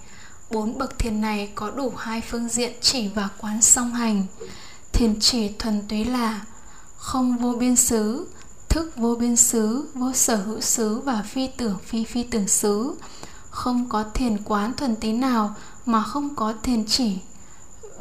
Bốn 0.50 0.78
bậc 0.78 0.98
thiền 0.98 1.20
này 1.20 1.52
có 1.54 1.70
đủ 1.70 1.92
hai 1.96 2.20
phương 2.20 2.48
diện 2.48 2.72
chỉ 2.80 3.08
và 3.08 3.28
quán 3.38 3.62
song 3.62 3.94
hành. 3.94 4.26
Thiền 4.92 5.20
chỉ 5.20 5.48
thuần 5.58 5.82
túy 5.88 6.04
là 6.04 6.44
không 6.96 7.36
vô 7.36 7.52
biên 7.52 7.76
xứ 7.76 8.28
thức 8.68 8.96
vô 8.96 9.14
biên 9.14 9.36
xứ, 9.36 9.88
vô 9.94 10.12
sở 10.12 10.36
hữu 10.36 10.60
xứ 10.60 11.00
và 11.00 11.22
phi 11.22 11.46
tưởng, 11.46 11.78
phi 11.84 12.04
phi 12.04 12.22
tưởng 12.22 12.48
xứ. 12.48 12.94
Không 13.50 13.88
có 13.88 14.04
thiền 14.14 14.42
quán 14.44 14.74
thuần 14.76 14.96
tí 14.96 15.12
nào 15.12 15.54
mà 15.86 16.02
không 16.02 16.34
có 16.34 16.54
thiền 16.62 16.84
chỉ. 16.86 17.18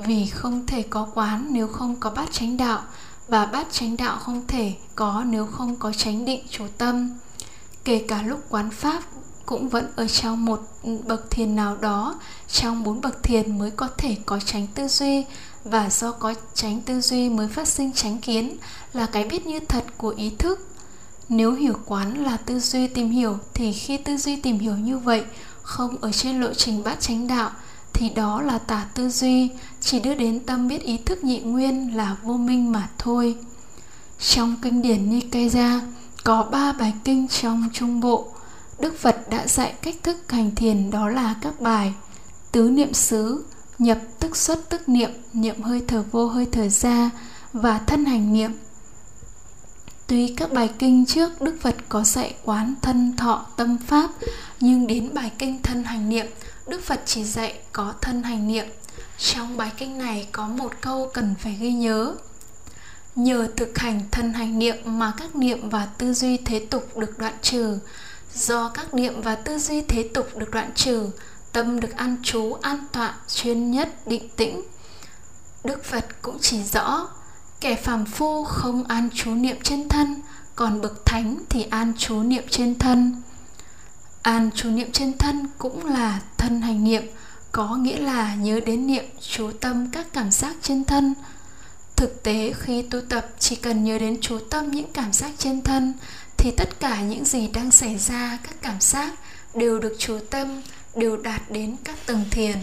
Vì 0.06 0.26
không 0.26 0.66
thể 0.66 0.82
có 0.82 1.08
quán 1.14 1.48
nếu 1.50 1.68
không 1.68 1.96
có 1.96 2.10
bát 2.10 2.32
chánh 2.32 2.58
đạo, 2.58 2.82
và 3.28 3.46
bát 3.46 3.68
chánh 3.72 3.98
đạo 3.98 4.18
không 4.20 4.48
thể 4.48 4.74
có 4.96 5.24
nếu 5.28 5.46
không 5.46 5.76
có 5.76 5.94
chánh 5.94 6.26
định 6.26 6.46
chủ 6.50 6.66
tâm. 6.78 7.10
Kể 7.84 8.06
cả 8.08 8.22
lúc 8.22 8.40
quán 8.50 8.70
pháp 8.70 9.04
cũng 9.48 9.70
vẫn 9.70 9.88
ở 9.96 10.08
trong 10.08 10.46
một 10.46 10.62
bậc 11.08 11.32
thiền 11.32 11.56
nào 11.56 11.78
đó, 11.78 12.16
trong 12.52 12.84
bốn 12.84 13.02
bậc 13.02 13.24
thiền 13.24 13.60
mới 13.60 13.72
có 13.72 13.88
thể 13.98 14.18
có 14.26 14.40
tránh 14.46 14.68
tư 14.76 14.88
duy. 14.88 15.26
Và 15.64 15.90
do 15.90 16.12
có 16.12 16.34
tránh 16.54 16.82
tư 16.82 17.02
duy 17.02 17.30
mới 17.30 17.48
phát 17.48 17.68
sinh 17.68 17.92
tránh 17.96 18.18
kiến 18.18 18.58
là 18.94 19.06
cái 19.06 19.24
biết 19.24 19.46
như 19.46 19.60
thật 19.60 19.86
của 19.98 20.14
ý 20.18 20.30
thức. 20.30 20.68
Nếu 21.30 21.54
hiểu 21.54 21.74
quán 21.86 22.24
là 22.24 22.38
tư 22.38 22.60
duy 22.60 22.88
tìm 22.88 23.10
hiểu, 23.10 23.38
thì 23.54 23.74
khi 23.74 23.98
tư 23.98 24.18
duy 24.18 24.36
tìm 24.36 24.60
hiểu 24.60 24.78
như 24.78 24.98
vậy, 24.98 25.24
không 25.62 25.98
ở 26.02 26.12
trên 26.12 26.42
lộ 26.42 26.54
trình 26.54 26.84
bát 26.84 27.00
chánh 27.00 27.28
đạo, 27.28 27.52
thì 27.94 28.10
đó 28.10 28.42
là 28.42 28.58
tả 28.58 28.88
tư 28.94 29.10
duy. 29.10 29.50
Chỉ 29.82 30.00
đưa 30.00 30.16
đến 30.16 30.40
tâm 30.40 30.68
biết 30.68 30.82
ý 30.82 30.98
thức 30.98 31.24
nhị 31.24 31.40
nguyên 31.40 31.96
là 31.98 32.18
vô 32.24 32.34
minh 32.34 32.72
mà 32.72 32.90
thôi. 32.98 33.36
Trong 34.20 34.56
kinh 34.62 34.82
điển 34.82 35.10
Nikaya 35.10 35.82
có 36.24 36.44
ba 36.44 36.74
bài 36.74 36.94
kinh 37.04 37.28
trong 37.28 37.70
trung 37.74 38.00
bộ. 38.00 38.28
Đức 38.80 38.98
Phật 39.00 39.30
đã 39.30 39.48
dạy 39.48 39.74
cách 39.82 39.96
thức 40.04 40.32
hành 40.32 40.56
thiền 40.56 40.92
đó 40.92 41.10
là 41.10 41.36
các 41.42 41.62
bài 41.62 41.94
Tứ 42.52 42.70
niệm 42.70 42.94
xứ, 42.94 43.46
nhập 43.80 43.98
tức 44.20 44.38
xuất 44.38 44.70
tức 44.70 44.90
niệm, 44.90 45.12
niệm 45.34 45.62
hơi 45.62 45.84
thở 45.88 46.04
vô 46.12 46.28
hơi 46.28 46.48
thở 46.52 46.70
ra 46.70 47.10
và 47.54 47.80
thân 47.80 48.06
hành 48.06 48.34
niệm. 48.34 48.52
Tuy 50.08 50.34
các 50.38 50.54
bài 50.54 50.70
kinh 50.80 51.06
trước 51.06 51.42
Đức 51.42 51.56
Phật 51.62 51.76
có 51.90 52.04
dạy 52.04 52.36
quán 52.44 52.74
thân 52.82 53.18
thọ 53.18 53.46
tâm 53.58 53.78
pháp 53.88 54.10
Nhưng 54.60 54.88
đến 54.88 55.14
bài 55.14 55.32
kinh 55.38 55.62
thân 55.62 55.84
hành 55.84 56.10
niệm 56.10 56.26
Đức 56.68 56.84
Phật 56.84 57.02
chỉ 57.06 57.24
dạy 57.24 57.60
có 57.72 57.94
thân 58.02 58.24
hành 58.24 58.48
niệm 58.48 58.66
Trong 59.18 59.58
bài 59.58 59.72
kinh 59.78 59.98
này 59.98 60.28
có 60.32 60.48
một 60.48 60.74
câu 60.82 61.12
cần 61.14 61.36
phải 61.40 61.58
ghi 61.60 61.72
nhớ 61.72 62.16
Nhờ 63.16 63.48
thực 63.56 63.78
hành 63.78 64.02
thân 64.12 64.34
hành 64.34 64.60
niệm 64.60 64.76
mà 64.86 65.14
các 65.18 65.36
niệm 65.36 65.70
và 65.70 65.88
tư 65.98 66.14
duy 66.14 66.38
thế 66.38 66.60
tục 66.60 66.98
được 66.98 67.18
đoạn 67.18 67.34
trừ 67.42 67.80
Do 68.34 68.70
các 68.70 68.94
niệm 68.94 69.22
và 69.22 69.36
tư 69.36 69.60
duy 69.60 69.82
thế 69.82 70.10
tục 70.14 70.38
được 70.38 70.52
đoạn 70.52 70.72
trừ 70.76 71.10
Tâm 71.52 71.80
được 71.80 71.96
an 71.96 72.18
trú, 72.24 72.54
an 72.62 72.86
tọa, 72.92 73.16
chuyên 73.28 73.72
nhất, 73.72 74.08
định 74.08 74.30
tĩnh. 74.36 74.62
Đức 75.64 75.86
Phật 75.86 76.06
cũng 76.22 76.38
chỉ 76.42 76.64
rõ 76.64 77.08
Kẻ 77.60 77.76
phàm 77.76 78.06
phu 78.06 78.44
không 78.44 78.84
an 78.84 79.10
trú 79.14 79.32
niệm 79.32 79.58
trên 79.64 79.90
thân 79.90 80.22
Còn 80.56 80.82
bậc 80.82 81.06
thánh 81.06 81.38
thì 81.50 81.64
an 81.64 81.94
trú 81.98 82.24
niệm 82.24 82.44
trên 82.50 82.80
thân. 82.80 83.22
An 84.22 84.50
trú 84.56 84.70
niệm 84.70 84.92
trên 84.92 85.18
thân 85.18 85.48
cũng 85.58 85.86
là 85.86 86.22
thân 86.38 86.62
hành 86.62 86.84
niệm 86.84 87.04
Có 87.52 87.76
nghĩa 87.76 87.98
là 87.98 88.36
nhớ 88.36 88.60
đến 88.66 88.88
niệm 88.88 89.06
chú 89.30 89.52
tâm 89.62 89.92
các 89.92 90.08
cảm 90.14 90.32
giác 90.32 90.56
trên 90.62 90.86
thân. 90.86 91.14
Thực 91.96 92.24
tế 92.24 92.54
khi 92.60 92.82
tu 92.82 93.02
tập 93.10 93.28
chỉ 93.40 93.56
cần 93.56 93.84
nhớ 93.84 94.00
đến 94.00 94.18
chú 94.22 94.40
tâm 94.50 94.72
những 94.72 94.92
cảm 94.94 95.14
giác 95.14 95.32
trên 95.38 95.62
thân 95.62 95.94
thì 96.38 96.52
tất 96.52 96.80
cả 96.80 97.02
những 97.02 97.26
gì 97.26 97.48
đang 97.48 97.72
xảy 97.72 97.98
ra, 97.98 98.38
các 98.44 98.56
cảm 98.62 98.82
giác 98.82 99.14
đều 99.54 99.80
được 99.80 99.96
chú 100.00 100.20
tâm, 100.30 100.62
đều 100.96 101.18
đạt 101.18 101.42
đến 101.50 101.76
các 101.84 101.96
tầng 102.06 102.26
thiền. 102.32 102.56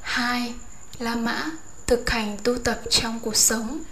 Hai, 0.00 0.54
la 0.98 1.14
mã 1.14 1.50
thực 1.86 2.10
hành 2.10 2.36
tu 2.44 2.58
tập 2.58 2.80
trong 2.90 3.20
cuộc 3.20 3.36
sống. 3.36 3.82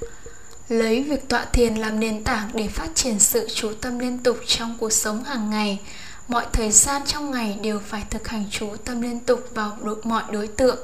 Lấy 0.68 1.02
việc 1.02 1.28
tọa 1.28 1.44
thiền 1.44 1.74
làm 1.74 2.00
nền 2.00 2.24
tảng 2.24 2.50
để 2.54 2.68
phát 2.68 2.88
triển 2.94 3.20
sự 3.20 3.48
chú 3.54 3.72
tâm 3.80 3.98
liên 3.98 4.18
tục 4.18 4.38
trong 4.46 4.76
cuộc 4.80 4.92
sống 4.92 5.24
hàng 5.24 5.50
ngày. 5.50 5.80
Mọi 6.28 6.46
thời 6.52 6.70
gian 6.70 7.02
trong 7.06 7.30
ngày 7.30 7.58
đều 7.62 7.80
phải 7.86 8.02
thực 8.10 8.28
hành 8.28 8.44
chú 8.50 8.76
tâm 8.84 9.00
liên 9.00 9.20
tục 9.20 9.40
vào 9.54 9.78
mọi 10.04 10.22
đối 10.30 10.46
tượng 10.46 10.78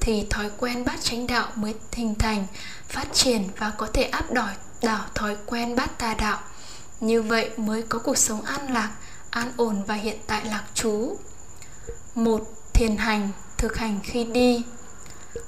thì 0.00 0.26
thói 0.30 0.50
quen 0.58 0.84
bát 0.84 1.00
chánh 1.02 1.26
đạo 1.26 1.48
mới 1.54 1.74
hình 1.92 2.14
thành, 2.14 2.46
phát 2.88 3.06
triển 3.12 3.48
và 3.58 3.70
có 3.70 3.86
thể 3.92 4.02
áp 4.02 4.32
đảo 4.32 4.48
đảo 4.82 5.04
thói 5.14 5.36
quen 5.46 5.76
bát 5.76 5.98
tà 5.98 6.14
đạo 6.14 6.38
như 7.00 7.22
vậy 7.22 7.50
mới 7.56 7.82
có 7.82 7.98
cuộc 7.98 8.18
sống 8.18 8.42
an 8.42 8.72
lạc, 8.72 8.90
an 9.30 9.52
ổn 9.56 9.82
và 9.86 9.94
hiện 9.94 10.18
tại 10.26 10.44
lạc 10.44 10.64
trú. 10.74 11.16
Một, 12.14 12.40
thiền 12.72 12.96
hành, 12.96 13.30
thực 13.58 13.76
hành 13.76 14.00
khi 14.02 14.24
đi. 14.24 14.62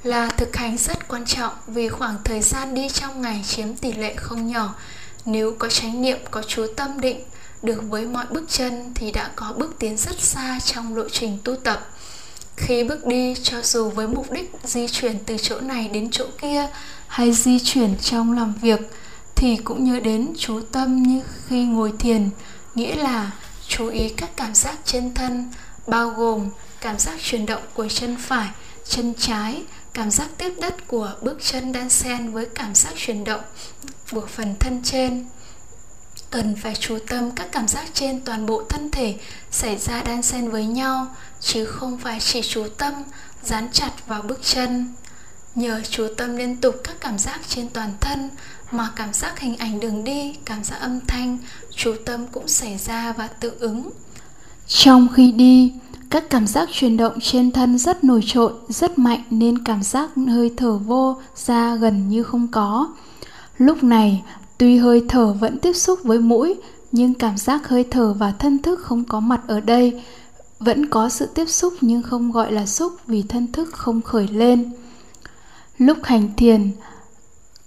Là 0.02 0.28
thực 0.28 0.56
hành 0.56 0.76
rất 0.78 1.08
quan 1.08 1.24
trọng 1.26 1.52
vì 1.66 1.88
khoảng 1.88 2.16
thời 2.24 2.40
gian 2.40 2.74
đi 2.74 2.88
trong 2.88 3.22
ngày 3.22 3.44
chiếm 3.46 3.76
tỷ 3.76 3.92
lệ 3.92 4.14
không 4.16 4.46
nhỏ. 4.46 4.74
Nếu 5.24 5.54
có 5.58 5.68
chánh 5.68 6.02
niệm, 6.02 6.18
có 6.30 6.42
chú 6.42 6.66
tâm 6.76 7.00
định 7.00 7.20
được 7.62 7.82
với 7.88 8.06
mọi 8.06 8.26
bước 8.30 8.44
chân 8.48 8.92
thì 8.94 9.12
đã 9.12 9.30
có 9.36 9.54
bước 9.56 9.76
tiến 9.78 9.96
rất 9.96 10.20
xa 10.20 10.58
trong 10.64 10.96
lộ 10.96 11.08
trình 11.08 11.38
tu 11.44 11.56
tập. 11.56 11.88
Khi 12.56 12.84
bước 12.84 13.06
đi, 13.06 13.34
cho 13.42 13.62
dù 13.62 13.90
với 13.90 14.08
mục 14.08 14.30
đích 14.30 14.52
di 14.64 14.88
chuyển 14.88 15.18
từ 15.26 15.36
chỗ 15.42 15.60
này 15.60 15.88
đến 15.88 16.08
chỗ 16.10 16.24
kia 16.40 16.66
hay 17.06 17.32
di 17.32 17.58
chuyển 17.64 17.94
trong 18.00 18.32
làm 18.32 18.54
việc 18.54 18.80
thì 19.36 19.56
cũng 19.56 19.84
nhớ 19.84 20.00
đến 20.00 20.32
chú 20.38 20.60
tâm 20.72 21.02
như 21.02 21.22
khi 21.46 21.64
ngồi 21.64 21.92
thiền, 21.98 22.30
nghĩa 22.74 22.94
là 22.94 23.30
chú 23.68 23.88
ý 23.88 24.08
các 24.08 24.30
cảm 24.36 24.54
giác 24.54 24.78
trên 24.84 25.14
thân, 25.14 25.52
bao 25.86 26.10
gồm 26.10 26.50
cảm 26.80 26.98
giác 26.98 27.18
chuyển 27.22 27.46
động 27.46 27.62
của 27.74 27.88
chân 27.88 28.16
phải, 28.20 28.48
chân 28.88 29.14
trái, 29.18 29.62
cảm 29.92 30.10
giác 30.10 30.28
tiếp 30.38 30.54
đất 30.60 30.88
của 30.88 31.14
bước 31.22 31.38
chân 31.42 31.72
đan 31.72 31.90
xen 31.90 32.30
với 32.32 32.46
cảm 32.54 32.74
giác 32.74 32.92
chuyển 32.96 33.24
động 33.24 33.40
của 34.12 34.26
phần 34.26 34.54
thân 34.60 34.80
trên. 34.84 35.26
Cần 36.30 36.56
phải 36.62 36.74
chú 36.74 36.98
tâm 37.08 37.30
các 37.30 37.48
cảm 37.52 37.68
giác 37.68 37.88
trên 37.94 38.20
toàn 38.20 38.46
bộ 38.46 38.62
thân 38.68 38.90
thể 38.90 39.18
xảy 39.50 39.76
ra 39.76 40.02
đan 40.02 40.22
xen 40.22 40.50
với 40.50 40.66
nhau, 40.66 41.06
chứ 41.40 41.64
không 41.64 41.98
phải 41.98 42.20
chỉ 42.20 42.42
chú 42.42 42.66
tâm, 42.78 42.94
dán 43.42 43.68
chặt 43.72 43.90
vào 44.06 44.22
bước 44.22 44.38
chân 44.42 44.94
nhờ 45.56 45.80
chú 45.90 46.06
tâm 46.16 46.36
liên 46.36 46.56
tục 46.56 46.74
các 46.84 46.96
cảm 47.00 47.18
giác 47.18 47.40
trên 47.48 47.68
toàn 47.68 47.90
thân, 48.00 48.30
mà 48.70 48.90
cảm 48.96 49.12
giác 49.12 49.40
hình 49.40 49.56
ảnh 49.56 49.80
đường 49.80 50.04
đi, 50.04 50.34
cảm 50.44 50.64
giác 50.64 50.76
âm 50.80 51.00
thanh, 51.06 51.38
chú 51.76 51.94
tâm 52.04 52.26
cũng 52.32 52.48
xảy 52.48 52.78
ra 52.78 53.12
và 53.12 53.28
tự 53.28 53.52
ứng. 53.58 53.90
Trong 54.66 55.08
khi 55.14 55.32
đi, 55.32 55.72
các 56.10 56.30
cảm 56.30 56.46
giác 56.46 56.68
chuyển 56.72 56.96
động 56.96 57.20
trên 57.20 57.52
thân 57.52 57.78
rất 57.78 58.04
nổi 58.04 58.20
trội, 58.26 58.52
rất 58.68 58.98
mạnh 58.98 59.22
nên 59.30 59.64
cảm 59.64 59.82
giác 59.82 60.10
hơi 60.28 60.52
thở 60.56 60.78
vô 60.78 61.16
ra 61.36 61.76
gần 61.76 62.08
như 62.08 62.22
không 62.22 62.48
có. 62.48 62.88
Lúc 63.58 63.84
này, 63.84 64.22
tuy 64.58 64.78
hơi 64.78 65.02
thở 65.08 65.32
vẫn 65.32 65.58
tiếp 65.58 65.72
xúc 65.72 66.00
với 66.02 66.18
mũi, 66.18 66.54
nhưng 66.92 67.14
cảm 67.14 67.36
giác 67.36 67.68
hơi 67.68 67.84
thở 67.90 68.12
và 68.12 68.32
thân 68.38 68.62
thức 68.62 68.80
không 68.82 69.04
có 69.04 69.20
mặt 69.20 69.40
ở 69.46 69.60
đây, 69.60 70.02
vẫn 70.58 70.86
có 70.86 71.08
sự 71.08 71.26
tiếp 71.34 71.46
xúc 71.46 71.74
nhưng 71.80 72.02
không 72.02 72.32
gọi 72.32 72.52
là 72.52 72.66
xúc 72.66 72.92
vì 73.06 73.22
thân 73.22 73.52
thức 73.52 73.72
không 73.72 74.02
khởi 74.02 74.28
lên 74.28 74.72
lúc 75.78 75.98
hành 76.02 76.28
thiền 76.36 76.70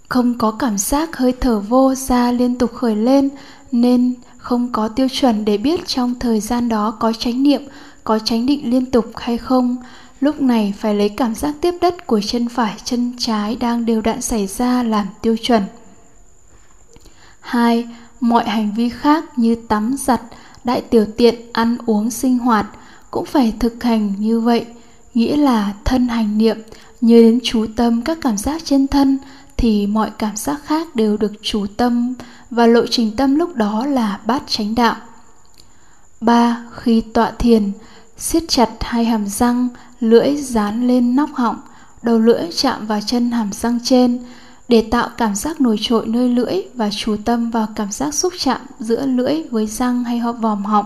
không 0.09 0.37
có 0.37 0.51
cảm 0.51 0.77
giác 0.77 1.17
hơi 1.17 1.33
thở 1.41 1.59
vô 1.59 1.95
ra 1.95 2.31
liên 2.31 2.57
tục 2.57 2.73
khởi 2.73 2.95
lên 2.95 3.29
nên 3.71 4.13
không 4.37 4.71
có 4.71 4.87
tiêu 4.87 5.07
chuẩn 5.11 5.45
để 5.45 5.57
biết 5.57 5.87
trong 5.87 6.19
thời 6.19 6.39
gian 6.39 6.69
đó 6.69 6.91
có 6.99 7.13
chánh 7.13 7.43
niệm 7.43 7.61
có 8.03 8.19
chánh 8.19 8.45
định 8.45 8.71
liên 8.71 8.85
tục 8.85 9.05
hay 9.15 9.37
không 9.37 9.77
lúc 10.19 10.41
này 10.41 10.73
phải 10.79 10.95
lấy 10.95 11.09
cảm 11.09 11.35
giác 11.35 11.55
tiếp 11.61 11.73
đất 11.81 12.07
của 12.07 12.21
chân 12.21 12.49
phải 12.49 12.75
chân 12.83 13.13
trái 13.17 13.55
đang 13.55 13.85
đều 13.85 14.01
đặn 14.01 14.21
xảy 14.21 14.47
ra 14.47 14.83
làm 14.83 15.07
tiêu 15.21 15.35
chuẩn 15.41 15.63
2. 17.49 17.87
Mọi 18.19 18.49
hành 18.49 18.71
vi 18.75 18.89
khác 18.89 19.23
như 19.37 19.55
tắm 19.55 19.95
giặt, 19.97 20.21
đại 20.63 20.81
tiểu 20.81 21.05
tiện, 21.17 21.35
ăn 21.53 21.77
uống 21.85 22.11
sinh 22.11 22.37
hoạt 22.37 22.65
cũng 23.11 23.25
phải 23.25 23.53
thực 23.59 23.83
hành 23.83 24.13
như 24.19 24.39
vậy, 24.39 24.65
nghĩa 25.13 25.37
là 25.37 25.73
thân 25.85 26.07
hành 26.07 26.37
niệm, 26.37 26.57
nhớ 27.01 27.15
đến 27.21 27.39
chú 27.43 27.65
tâm 27.75 28.01
các 28.01 28.17
cảm 28.21 28.38
giác 28.38 28.62
trên 28.65 28.88
thân 28.88 29.17
thì 29.57 29.88
mọi 29.88 30.12
cảm 30.17 30.35
giác 30.35 30.62
khác 30.65 30.95
đều 30.95 31.17
được 31.17 31.31
chú 31.41 31.65
tâm 31.77 32.13
và 32.49 32.67
lộ 32.67 32.88
trình 32.91 33.15
tâm 33.17 33.35
lúc 33.35 33.55
đó 33.55 33.85
là 33.85 34.19
bát 34.25 34.43
chánh 34.47 34.75
đạo. 34.75 34.95
3. 36.21 36.63
Khi 36.71 37.01
tọa 37.01 37.31
thiền, 37.31 37.71
siết 38.17 38.43
chặt 38.47 38.69
hai 38.81 39.05
hàm 39.05 39.27
răng, 39.27 39.67
lưỡi 39.99 40.35
dán 40.35 40.88
lên 40.88 41.15
nóc 41.15 41.29
họng, 41.33 41.57
đầu 42.01 42.19
lưỡi 42.19 42.51
chạm 42.55 42.88
vào 42.88 42.99
chân 43.05 43.31
hàm 43.31 43.51
răng 43.53 43.79
trên 43.83 44.23
để 44.67 44.88
tạo 44.91 45.09
cảm 45.17 45.35
giác 45.35 45.62
nổi 45.62 45.77
trội 45.81 46.07
nơi 46.07 46.29
lưỡi 46.29 46.62
và 46.73 46.89
chú 46.97 47.15
tâm 47.25 47.51
vào 47.51 47.67
cảm 47.75 47.91
giác 47.91 48.13
xúc 48.13 48.33
chạm 48.39 48.62
giữa 48.79 49.05
lưỡi 49.05 49.43
với 49.51 49.67
răng 49.67 50.03
hay 50.03 50.19
hộp 50.19 50.35
vòm 50.41 50.65
họng. 50.65 50.85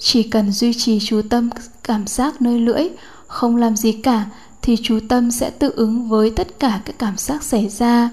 Chỉ 0.00 0.22
cần 0.22 0.52
duy 0.52 0.72
trì 0.74 0.98
chú 1.00 1.22
tâm 1.30 1.50
cảm 1.84 2.06
giác 2.06 2.42
nơi 2.42 2.60
lưỡi, 2.60 2.88
không 3.26 3.56
làm 3.56 3.76
gì 3.76 3.92
cả 3.92 4.24
thì 4.62 4.76
chú 4.82 4.98
tâm 5.08 5.30
sẽ 5.30 5.50
tự 5.50 5.72
ứng 5.76 6.08
với 6.08 6.30
tất 6.30 6.48
cả 6.58 6.80
các 6.84 6.98
cảm 6.98 7.16
giác 7.16 7.42
xảy 7.42 7.68
ra. 7.68 8.10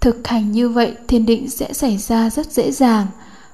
Thực 0.00 0.28
hành 0.28 0.52
như 0.52 0.68
vậy, 0.68 0.94
thiền 1.08 1.26
định 1.26 1.50
sẽ 1.50 1.72
xảy 1.72 1.98
ra 1.98 2.30
rất 2.30 2.52
dễ 2.52 2.72
dàng. 2.72 3.06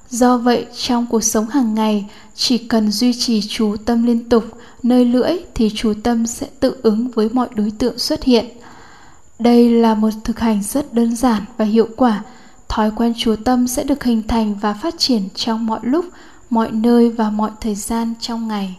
Do 0.09 0.37
vậy, 0.37 0.65
trong 0.77 1.05
cuộc 1.09 1.23
sống 1.23 1.47
hàng 1.47 1.73
ngày, 1.73 2.05
chỉ 2.35 2.57
cần 2.57 2.91
duy 2.91 3.13
trì 3.13 3.41
chú 3.49 3.75
tâm 3.85 4.03
liên 4.03 4.29
tục 4.29 4.43
nơi 4.83 5.05
lưỡi 5.05 5.37
thì 5.55 5.71
chú 5.75 5.93
tâm 6.03 6.27
sẽ 6.27 6.47
tự 6.59 6.75
ứng 6.81 7.07
với 7.07 7.29
mọi 7.29 7.47
đối 7.55 7.71
tượng 7.71 7.99
xuất 7.99 8.23
hiện. 8.23 8.45
Đây 9.39 9.69
là 9.69 9.95
một 9.95 10.09
thực 10.23 10.39
hành 10.39 10.63
rất 10.63 10.93
đơn 10.93 11.15
giản 11.15 11.43
và 11.57 11.65
hiệu 11.65 11.87
quả. 11.97 12.23
Thói 12.67 12.91
quen 12.95 13.13
chú 13.17 13.35
tâm 13.45 13.67
sẽ 13.67 13.83
được 13.83 14.03
hình 14.03 14.27
thành 14.27 14.55
và 14.61 14.73
phát 14.73 14.95
triển 14.97 15.29
trong 15.35 15.65
mọi 15.65 15.79
lúc, 15.83 16.05
mọi 16.49 16.71
nơi 16.71 17.09
và 17.09 17.29
mọi 17.29 17.51
thời 17.61 17.75
gian 17.75 18.13
trong 18.19 18.47
ngày. 18.47 18.77